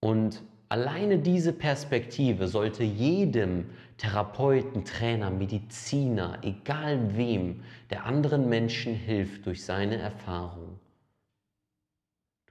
[0.00, 9.46] Und alleine diese Perspektive sollte jedem Therapeuten, Trainer, Mediziner, egal wem, der anderen Menschen hilft
[9.46, 10.80] durch seine Erfahrung,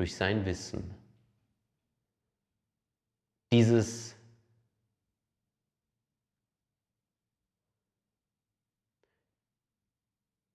[0.01, 0.95] durch sein Wissen.
[3.51, 4.15] Dieses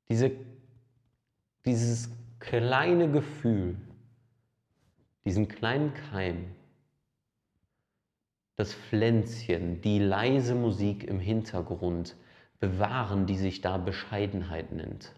[0.09, 0.33] diese,
[1.65, 3.77] dieses kleine Gefühl,
[5.25, 6.53] diesen kleinen Keim,
[8.57, 12.17] das Pflänzchen, die leise Musik im Hintergrund
[12.59, 15.15] bewahren, die sich da Bescheidenheit nennt.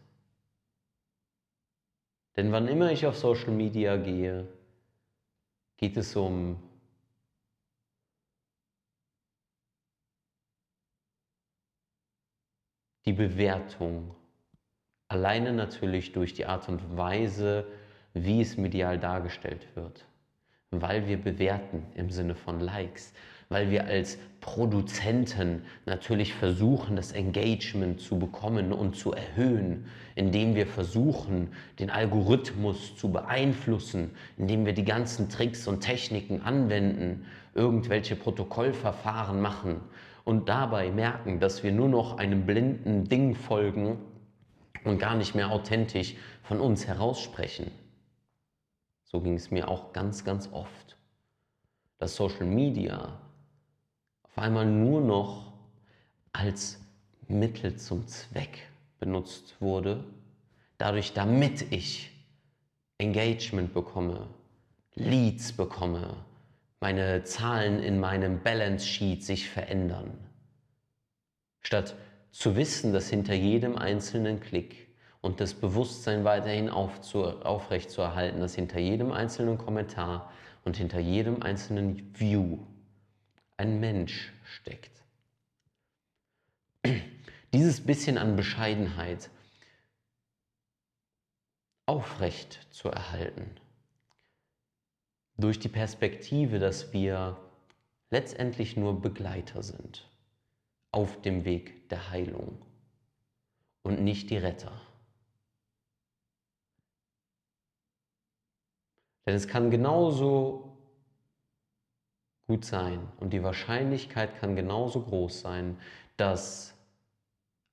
[2.38, 4.46] Denn wann immer ich auf Social Media gehe,
[5.76, 6.62] geht es um
[13.06, 14.14] die Bewertung.
[15.08, 17.66] Alleine natürlich durch die Art und Weise,
[18.14, 20.06] wie es medial dargestellt wird.
[20.70, 23.14] Weil wir bewerten im Sinne von Likes,
[23.48, 30.66] weil wir als Produzenten natürlich versuchen, das Engagement zu bekommen und zu erhöhen, indem wir
[30.66, 39.40] versuchen, den Algorithmus zu beeinflussen, indem wir die ganzen Tricks und Techniken anwenden, irgendwelche Protokollverfahren
[39.40, 39.80] machen
[40.24, 43.98] und dabei merken, dass wir nur noch einem blinden Ding folgen
[44.84, 47.70] und gar nicht mehr authentisch von uns heraussprechen.
[49.04, 50.96] So ging es mir auch ganz, ganz oft.
[51.98, 53.18] Dass Social Media
[54.38, 55.52] auf einmal nur noch
[56.32, 56.78] als
[57.26, 58.68] Mittel zum Zweck
[59.00, 60.04] benutzt wurde,
[60.78, 62.12] dadurch damit ich
[62.98, 64.28] Engagement bekomme,
[64.94, 66.18] Leads bekomme,
[66.78, 70.16] meine Zahlen in meinem Balance Sheet sich verändern.
[71.60, 71.96] Statt
[72.30, 74.86] zu wissen, dass hinter jedem einzelnen Klick
[75.20, 80.30] und das Bewusstsein weiterhin aufrechtzuerhalten, dass hinter jedem einzelnen Kommentar
[80.64, 82.58] und hinter jedem einzelnen View
[83.58, 85.02] ein Mensch steckt.
[87.52, 89.30] Dieses bisschen an Bescheidenheit
[91.86, 93.50] aufrecht zu erhalten,
[95.36, 97.36] durch die Perspektive, dass wir
[98.10, 100.08] letztendlich nur Begleiter sind
[100.92, 102.64] auf dem Weg der Heilung
[103.82, 104.80] und nicht die Retter.
[109.26, 110.77] Denn es kann genauso
[112.48, 113.06] gut sein.
[113.20, 115.78] Und die Wahrscheinlichkeit kann genauso groß sein,
[116.16, 116.74] dass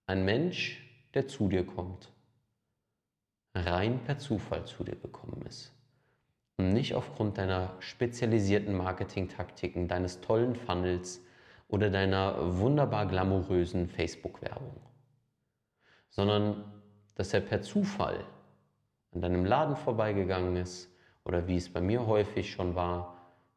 [0.06, 2.12] ein Mensch, der zu dir kommt,
[3.56, 5.74] rein per Zufall zu dir gekommen ist.
[6.58, 11.22] Und nicht aufgrund deiner spezialisierten Marketingtaktiken, deines tollen Funnels
[11.68, 14.80] oder deiner wunderbar glamourösen Facebook-Werbung,
[16.10, 16.64] sondern
[17.16, 18.26] dass er per Zufall
[19.14, 20.90] an deinem Laden vorbeigegangen ist
[21.24, 23.15] oder wie es bei mir häufig schon war,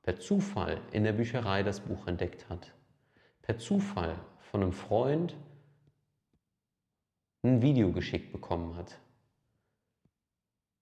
[0.09, 2.73] per Zufall in der Bücherei das Buch entdeckt hat,
[3.43, 5.37] per Zufall von einem Freund
[7.43, 8.99] ein Video geschickt bekommen hat.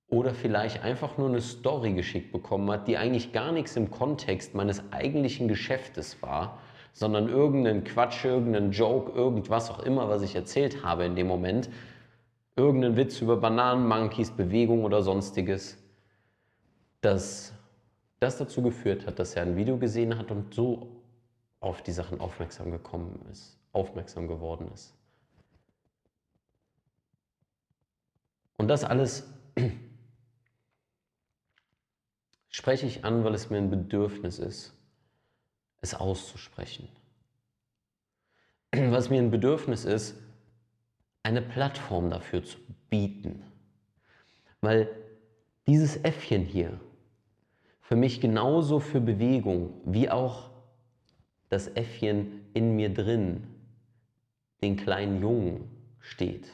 [0.07, 4.55] Oder vielleicht einfach nur eine Story geschickt bekommen hat, die eigentlich gar nichts im Kontext
[4.55, 6.61] meines eigentlichen Geschäftes war,
[6.93, 11.68] sondern irgendeinen Quatsch, irgendeinen Joke, irgendwas auch immer, was ich erzählt habe in dem Moment.
[12.55, 15.83] Irgendeinen Witz über Bananenmonkeys, Bewegung oder sonstiges,
[17.01, 17.55] dass
[18.27, 21.01] das dazu geführt hat, dass er ein Video gesehen hat und so
[21.61, 24.93] auf die Sachen aufmerksam gekommen ist, aufmerksam geworden ist.
[28.57, 29.29] Und das alles
[32.51, 34.74] spreche ich an, weil es mir ein Bedürfnis ist,
[35.81, 36.89] es auszusprechen.
[38.72, 40.16] Was mir ein Bedürfnis ist,
[41.22, 42.59] eine Plattform dafür zu
[42.91, 43.45] bieten.
[44.61, 44.89] Weil
[45.68, 46.81] dieses Äffchen hier
[47.87, 50.51] für mich genauso für Bewegung wie auch
[51.49, 53.47] das Äffchen in mir drin,
[54.61, 55.70] den kleinen Jungen
[56.01, 56.49] steht,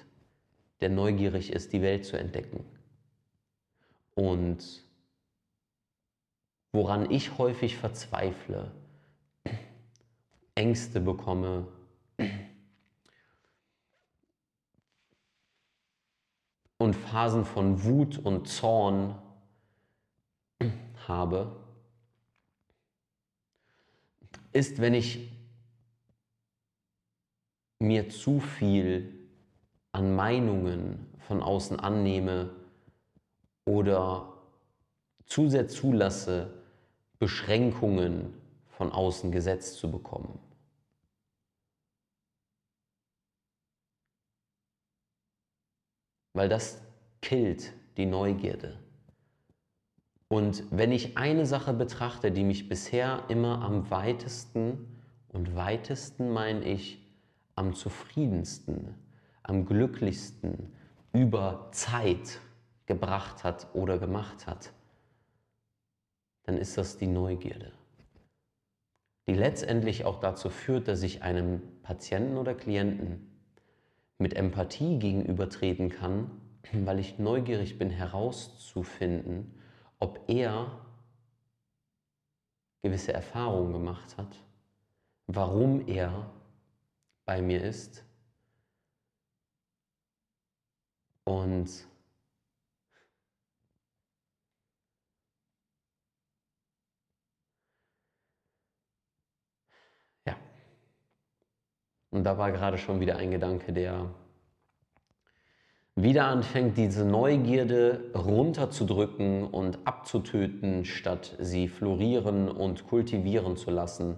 [0.82, 2.62] der neugierig ist, die Welt zu entdecken.
[4.14, 4.84] Und
[6.72, 8.70] woran ich häufig verzweifle,
[10.54, 11.66] Ängste bekomme,
[16.76, 19.14] und Phasen von Wut und Zorn
[21.08, 21.56] habe,
[24.52, 25.30] ist, wenn ich
[27.78, 29.28] mir zu viel
[29.92, 32.50] an Meinungen von außen annehme
[33.64, 34.32] oder
[35.26, 36.62] zu sehr zulasse,
[37.18, 38.34] Beschränkungen
[38.68, 40.38] von außen gesetzt zu bekommen.
[46.34, 46.80] Weil das
[47.20, 48.81] killt die Neugierde.
[50.32, 54.96] Und wenn ich eine Sache betrachte, die mich bisher immer am weitesten
[55.28, 57.06] und weitesten meine ich
[57.54, 58.94] am zufriedensten,
[59.42, 60.72] am glücklichsten
[61.12, 62.40] über Zeit
[62.86, 64.72] gebracht hat oder gemacht hat,
[66.44, 67.70] dann ist das die Neugierde,
[69.26, 73.30] die letztendlich auch dazu führt, dass ich einem Patienten oder Klienten
[74.16, 76.30] mit Empathie gegenübertreten kann,
[76.72, 79.58] weil ich neugierig bin herauszufinden,
[80.02, 80.84] ob er
[82.82, 84.36] gewisse Erfahrungen gemacht hat,
[85.28, 86.28] warum er
[87.24, 88.04] bei mir ist
[91.22, 91.86] und
[100.26, 100.36] ja,
[102.10, 104.12] und da war gerade schon wieder ein Gedanke, der
[105.94, 114.16] wieder anfängt, diese Neugierde runterzudrücken und abzutöten, statt sie florieren und kultivieren zu lassen.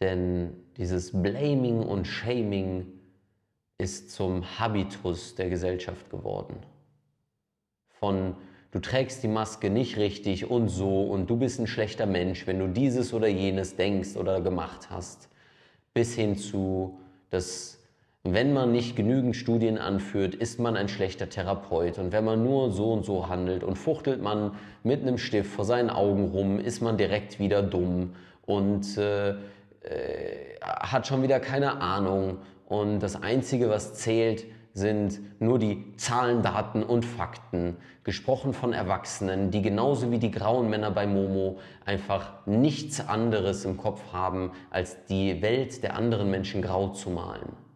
[0.00, 2.86] Denn dieses Blaming und Shaming
[3.78, 6.56] ist zum Habitus der Gesellschaft geworden.
[7.88, 8.34] Von
[8.72, 12.58] du trägst die Maske nicht richtig und so und du bist ein schlechter Mensch, wenn
[12.58, 15.28] du dieses oder jenes denkst oder gemacht hast,
[15.94, 16.98] bis hin zu,
[17.30, 17.79] dass
[18.22, 21.98] wenn man nicht genügend Studien anführt, ist man ein schlechter Therapeut.
[21.98, 24.52] Und wenn man nur so und so handelt und fuchtelt man
[24.82, 28.14] mit einem Stift vor seinen Augen rum, ist man direkt wieder dumm
[28.44, 29.36] und äh, äh,
[30.60, 32.38] hat schon wieder keine Ahnung.
[32.66, 34.44] Und das Einzige, was zählt,
[34.74, 40.68] sind nur die Zahlen, Daten und Fakten, gesprochen von Erwachsenen, die genauso wie die grauen
[40.68, 46.60] Männer bei Momo einfach nichts anderes im Kopf haben, als die Welt der anderen Menschen
[46.60, 47.69] grau zu malen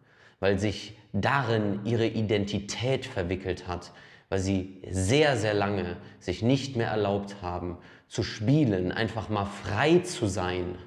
[0.45, 3.91] weil sich darin ihre Identität verwickelt hat,
[4.29, 7.79] weil sie sehr, sehr lange sich nicht mehr erlaubt haben,
[8.09, 10.77] zu spielen, einfach mal frei zu sein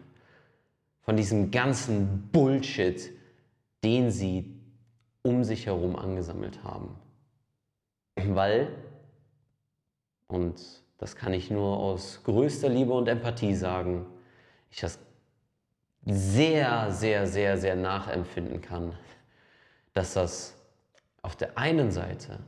[1.01, 3.11] von diesem ganzen Bullshit,
[3.83, 4.55] den sie
[5.23, 6.95] um sich herum angesammelt haben.
[8.15, 8.69] Weil,
[10.29, 10.63] und
[10.99, 14.07] das kann ich nur aus größter Liebe und Empathie sagen,
[14.71, 15.01] ich das
[16.07, 18.95] sehr, sehr, sehr, sehr nachempfinden kann,
[19.99, 20.55] dass das
[21.23, 22.39] auf der einen Seite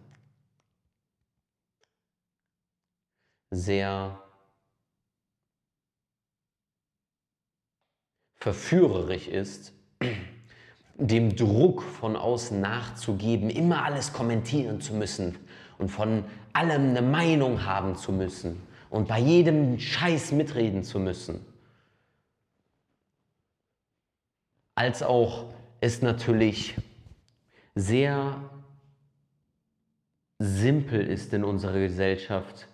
[3.51, 4.23] sehr
[8.37, 9.73] verführerisch ist,
[10.95, 15.37] dem Druck von außen nachzugeben, immer alles kommentieren zu müssen
[15.77, 21.45] und von allem eine Meinung haben zu müssen und bei jedem Scheiß mitreden zu müssen.
[24.77, 26.77] Als auch es natürlich
[27.75, 28.51] sehr
[30.39, 32.67] simpel ist in unserer Gesellschaft,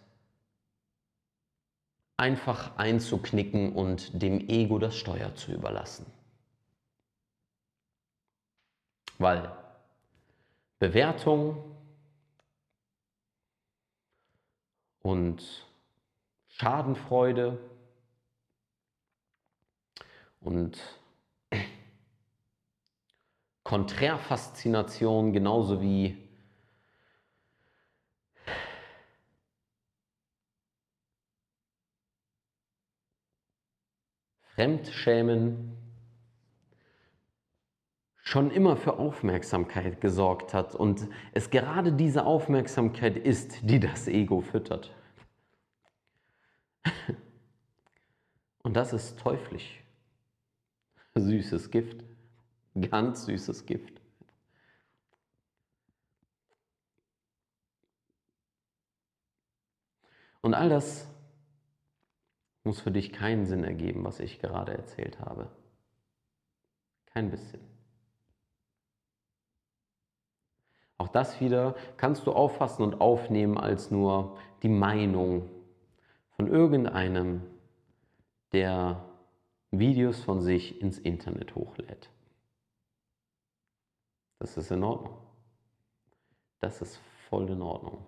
[2.16, 6.06] einfach einzuknicken und dem Ego das Steuer zu überlassen.
[9.18, 9.50] Weil
[10.78, 11.76] Bewertung
[15.00, 15.66] und
[16.48, 17.58] Schadenfreude
[20.40, 20.78] und
[23.66, 26.16] Konträrfaszination genauso wie
[34.54, 35.76] Fremdschämen
[38.22, 44.42] schon immer für Aufmerksamkeit gesorgt hat und es gerade diese Aufmerksamkeit ist, die das Ego
[44.42, 44.94] füttert.
[48.62, 49.82] Und das ist teuflisch.
[51.16, 52.04] Süßes Gift,
[52.80, 54.00] ganz süßes Gift.
[60.42, 61.08] Und all das
[62.62, 65.50] muss für dich keinen Sinn ergeben, was ich gerade erzählt habe.
[67.06, 67.60] Kein bisschen.
[70.98, 75.50] Auch das wieder kannst du auffassen und aufnehmen als nur die Meinung
[76.30, 77.42] von irgendeinem,
[78.52, 79.04] der
[79.70, 82.10] Videos von sich ins Internet hochlädt.
[84.38, 85.16] Das ist in Ordnung.
[86.60, 88.04] Das ist voll in Ordnung.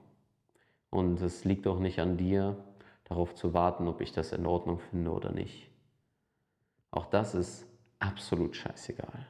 [0.90, 2.56] Und es liegt auch nicht an dir,
[3.04, 5.70] darauf zu warten, ob ich das in Ordnung finde oder nicht.
[6.90, 7.66] Auch das ist
[7.98, 9.26] absolut scheißegal.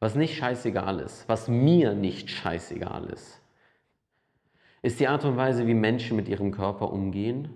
[0.00, 3.40] Was nicht scheißegal ist, was mir nicht scheißegal ist,
[4.82, 7.48] ist die Art und Weise, wie Menschen mit ihrem Körper umgehen,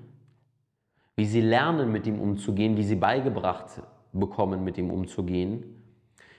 [1.15, 3.83] wie sie lernen, mit ihm umzugehen, wie sie beigebracht
[4.13, 5.83] bekommen, mit ihm umzugehen,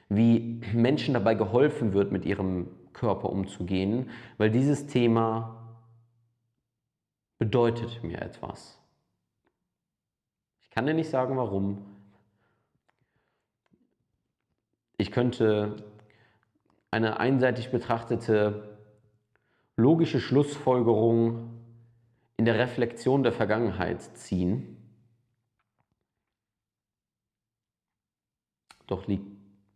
[0.09, 5.77] wie Menschen dabei geholfen wird, mit ihrem Körper umzugehen, weil dieses Thema
[7.37, 8.79] bedeutet mir etwas.
[10.61, 11.85] Ich kann dir nicht sagen, warum.
[14.97, 15.77] Ich könnte
[16.91, 18.77] eine einseitig betrachtete
[19.77, 21.49] logische Schlussfolgerung
[22.35, 24.78] in der Reflexion der Vergangenheit ziehen.
[28.89, 29.21] Doch li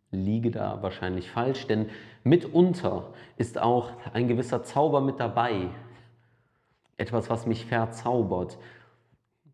[0.10, 1.90] liege da wahrscheinlich falsch, denn
[2.24, 5.70] mitunter ist auch ein gewisser Zauber mit dabei.
[6.98, 8.60] Etwas, was mich verzaubert,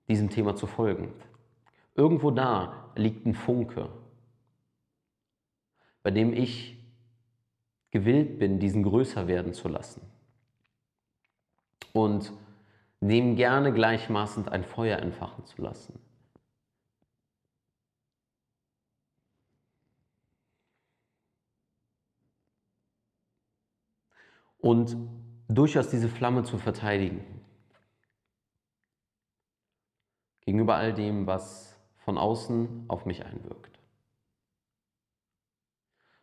[0.10, 1.14] diesem Thema zu folgen.
[1.96, 3.90] Irgendwo da liegt ein Funke,
[6.04, 6.78] bei dem ich
[7.92, 10.02] gewillt bin, diesen größer werden zu lassen.
[11.94, 12.34] Und
[13.02, 16.00] dem gerne gleichmaßend ein Feuer entfachen zu lassen.
[24.60, 24.96] Und
[25.48, 27.24] durchaus diese Flamme zu verteidigen.
[30.42, 33.80] Gegenüber all dem, was von außen auf mich einwirkt.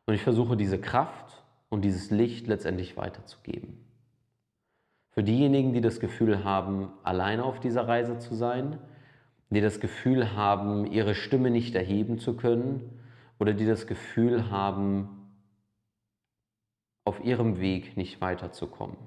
[0.07, 3.85] Und ich versuche diese Kraft und dieses Licht letztendlich weiterzugeben.
[5.11, 8.79] Für diejenigen, die das Gefühl haben, alleine auf dieser Reise zu sein,
[9.51, 13.01] die das Gefühl haben, ihre Stimme nicht erheben zu können
[13.39, 15.16] oder die das Gefühl haben,
[17.07, 18.99] auf ihrem Weg nicht weiterzukommen.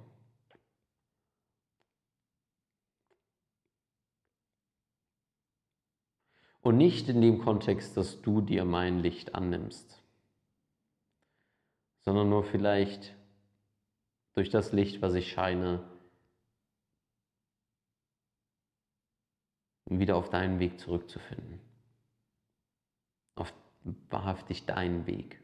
[6.62, 10.00] Und nicht in dem Kontext, dass du dir mein Licht annimmst
[12.10, 13.16] sondern nur vielleicht
[14.34, 15.88] durch das Licht, was ich scheine,
[19.86, 21.60] wieder auf deinen Weg zurückzufinden.
[23.36, 23.54] Auf
[24.10, 25.40] wahrhaftig deinen Weg.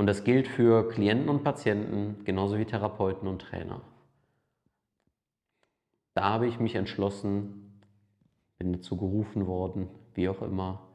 [0.00, 3.82] Und das gilt für Klienten und Patienten, genauso wie Therapeuten und Trainer.
[6.14, 7.82] Da habe ich mich entschlossen,
[8.56, 10.88] bin dazu gerufen worden, wie auch immer,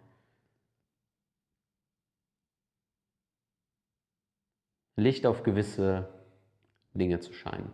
[4.96, 6.10] Licht auf gewisse
[6.96, 7.72] Dinge zu scheinen.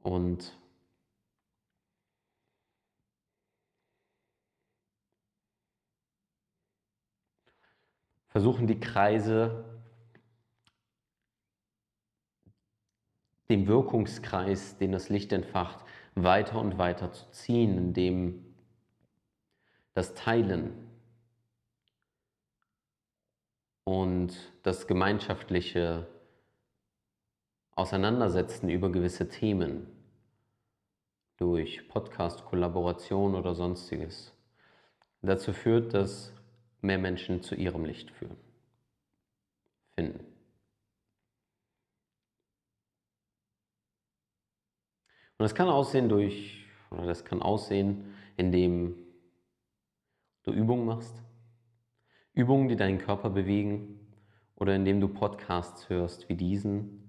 [0.00, 0.56] Und
[8.34, 9.64] versuchen die Kreise,
[13.48, 15.84] dem Wirkungskreis, den das Licht entfacht,
[16.16, 18.56] weiter und weiter zu ziehen, indem
[19.92, 20.72] das Teilen
[23.84, 26.08] und das gemeinschaftliche
[27.76, 29.86] Auseinandersetzen über gewisse Themen
[31.36, 34.34] durch Podcast, Kollaboration oder sonstiges
[35.22, 36.32] dazu führt, dass
[36.84, 38.36] mehr Menschen zu ihrem Licht führen,
[39.94, 40.20] finden.
[45.36, 48.96] Und das kann aussehen durch, oder das kann aussehen, indem
[50.44, 51.22] du Übungen machst,
[52.34, 54.00] Übungen, die deinen Körper bewegen,
[54.56, 57.00] oder indem du Podcasts hörst wie diesen,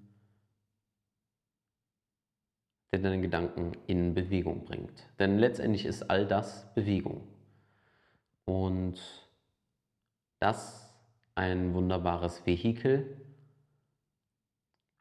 [2.92, 5.08] der deine Gedanken in Bewegung bringt.
[5.20, 7.28] Denn letztendlich ist all das Bewegung.
[8.46, 9.25] Und
[10.46, 10.88] das
[11.34, 13.20] ein wunderbares Vehikel,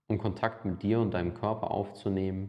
[0.06, 2.48] um Kontakt mit dir und deinem Körper aufzunehmen,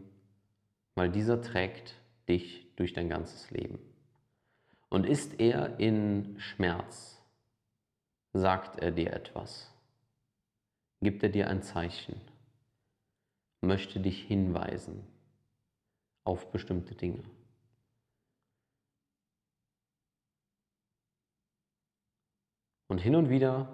[0.94, 1.94] weil dieser trägt
[2.26, 3.78] dich durch dein ganzes Leben.
[4.88, 7.22] Und ist er in Schmerz,
[8.32, 9.70] sagt er dir etwas,
[11.02, 12.18] gibt er dir ein Zeichen,
[13.60, 15.06] möchte dich hinweisen
[16.24, 17.22] auf bestimmte Dinge.
[22.96, 23.68] Und hin und wieder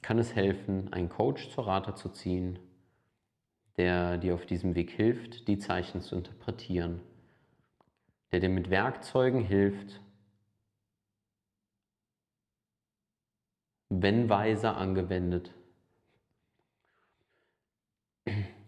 [0.00, 2.58] kann es helfen, einen Coach zur Rate zu ziehen,
[3.76, 7.02] der dir auf diesem Weg hilft, die Zeichen zu interpretieren,
[8.32, 10.00] der dir mit Werkzeugen hilft,
[13.90, 15.52] wenn weise angewendet,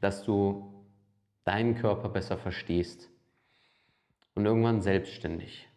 [0.02, 0.84] dass du
[1.44, 3.08] deinen Körper besser verstehst
[4.34, 5.70] und irgendwann selbstständig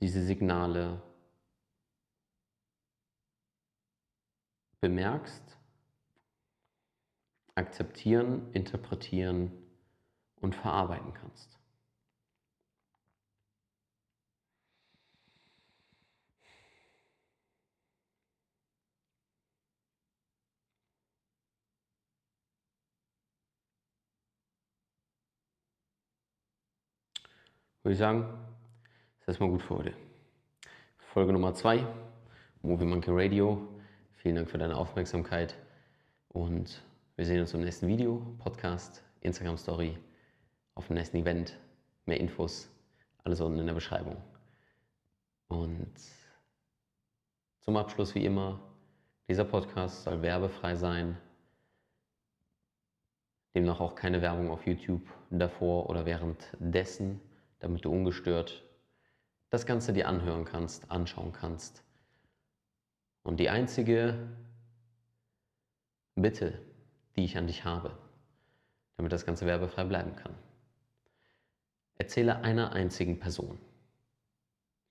[0.00, 1.00] diese Signale
[4.82, 5.56] bemerkst
[7.54, 9.52] akzeptieren, interpretieren
[10.40, 11.58] und verarbeiten kannst.
[27.84, 28.26] Würde ich sagen,
[29.20, 29.94] ist erstmal gut für heute.
[30.98, 31.86] Folge Nummer 2,
[32.62, 33.81] Movie Monkey Radio.
[34.22, 35.56] Vielen Dank für deine Aufmerksamkeit
[36.28, 36.80] und
[37.16, 39.98] wir sehen uns im nächsten Video, Podcast, Instagram Story,
[40.76, 41.58] auf dem nächsten Event.
[42.06, 42.70] Mehr Infos,
[43.24, 44.16] alles unten in der Beschreibung.
[45.48, 45.92] Und
[47.62, 48.60] zum Abschluss wie immer,
[49.26, 51.18] dieser Podcast soll werbefrei sein.
[53.56, 57.20] Demnach auch keine Werbung auf YouTube davor oder währenddessen,
[57.58, 58.62] damit du ungestört
[59.50, 61.82] das Ganze dir anhören kannst, anschauen kannst.
[63.22, 64.28] Und die einzige
[66.14, 66.60] Bitte,
[67.16, 67.96] die ich an dich habe,
[68.96, 70.34] damit das Ganze werbefrei bleiben kann.
[71.96, 73.58] Erzähle einer einzigen Person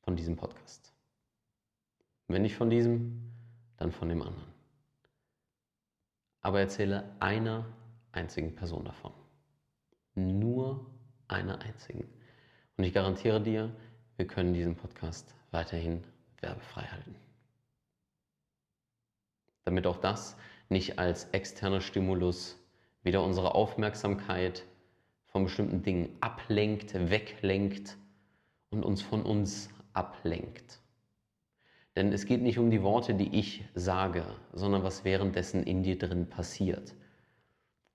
[0.01, 0.93] von diesem Podcast.
[2.27, 3.31] Wenn nicht von diesem,
[3.77, 4.51] dann von dem anderen.
[6.41, 7.65] Aber erzähle einer
[8.11, 9.13] einzigen Person davon.
[10.15, 10.89] Nur
[11.27, 12.07] einer einzigen.
[12.77, 13.75] Und ich garantiere dir,
[14.15, 16.03] wir können diesen Podcast weiterhin
[16.39, 17.15] werbefrei halten.
[19.63, 20.37] Damit auch das
[20.69, 22.57] nicht als externer Stimulus
[23.03, 24.63] wieder unsere Aufmerksamkeit
[25.27, 27.97] von bestimmten Dingen ablenkt, weglenkt
[28.69, 30.79] und uns von uns ablenkt.
[31.95, 35.97] Denn es geht nicht um die Worte, die ich sage, sondern was währenddessen in dir
[35.97, 36.95] drin passiert.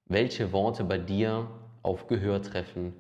[0.05, 1.49] Welche Worte bei dir
[1.83, 2.93] auf Gehör treffen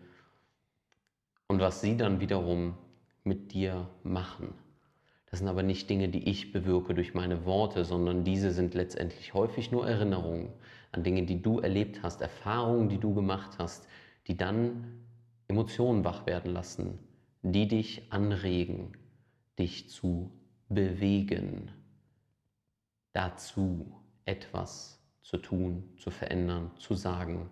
[1.48, 2.76] und was sie dann wiederum
[3.24, 4.54] mit dir machen.
[5.26, 9.34] Das sind aber nicht Dinge, die ich bewirke durch meine Worte, sondern diese sind letztendlich
[9.34, 10.52] häufig nur Erinnerungen
[10.92, 13.86] an Dinge, die du erlebt hast, Erfahrungen, die du gemacht hast,
[14.28, 15.04] die dann
[15.48, 16.98] Emotionen wach werden lassen,
[17.42, 18.96] die dich anregen,
[19.58, 20.30] dich zu
[20.68, 21.70] bewegen,
[23.12, 27.50] dazu etwas zu tun, zu verändern, zu sagen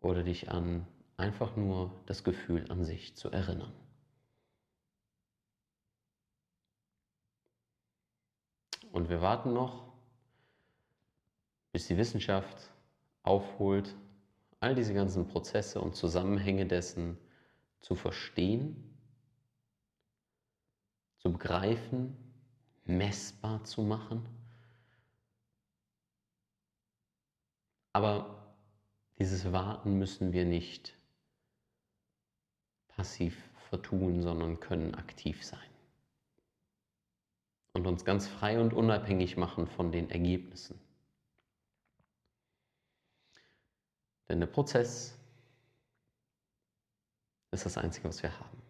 [0.00, 3.72] oder dich an einfach nur das Gefühl an sich zu erinnern.
[8.96, 9.92] Und wir warten noch,
[11.70, 12.72] bis die Wissenschaft
[13.24, 13.94] aufholt,
[14.58, 17.18] all diese ganzen Prozesse und Zusammenhänge dessen
[17.80, 18.96] zu verstehen,
[21.18, 22.16] zu begreifen,
[22.86, 24.26] messbar zu machen.
[27.92, 28.56] Aber
[29.18, 30.96] dieses Warten müssen wir nicht
[32.88, 33.36] passiv
[33.68, 35.65] vertun, sondern können aktiv sein
[37.76, 40.80] und uns ganz frei und unabhängig machen von den Ergebnissen.
[44.28, 45.14] Denn der Prozess
[47.50, 48.62] ist das Einzige, was wir haben.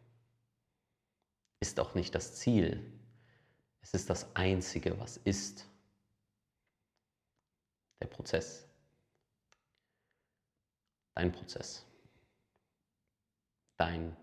[1.61, 2.85] Ist auch nicht das Ziel.
[3.81, 5.69] Es ist das Einzige, was ist.
[8.01, 8.67] Der Prozess.
[11.15, 11.87] Dein Prozess.
[13.77, 14.17] Dein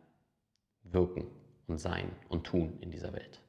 [0.84, 1.32] Wirken
[1.68, 3.43] und Sein und Tun in dieser Welt.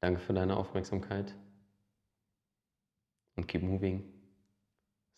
[0.00, 1.34] Danke für deine Aufmerksamkeit.
[3.36, 4.02] und keep moving.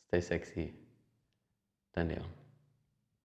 [0.09, 0.74] Stay sexy.
[1.93, 2.48] Dein Leon.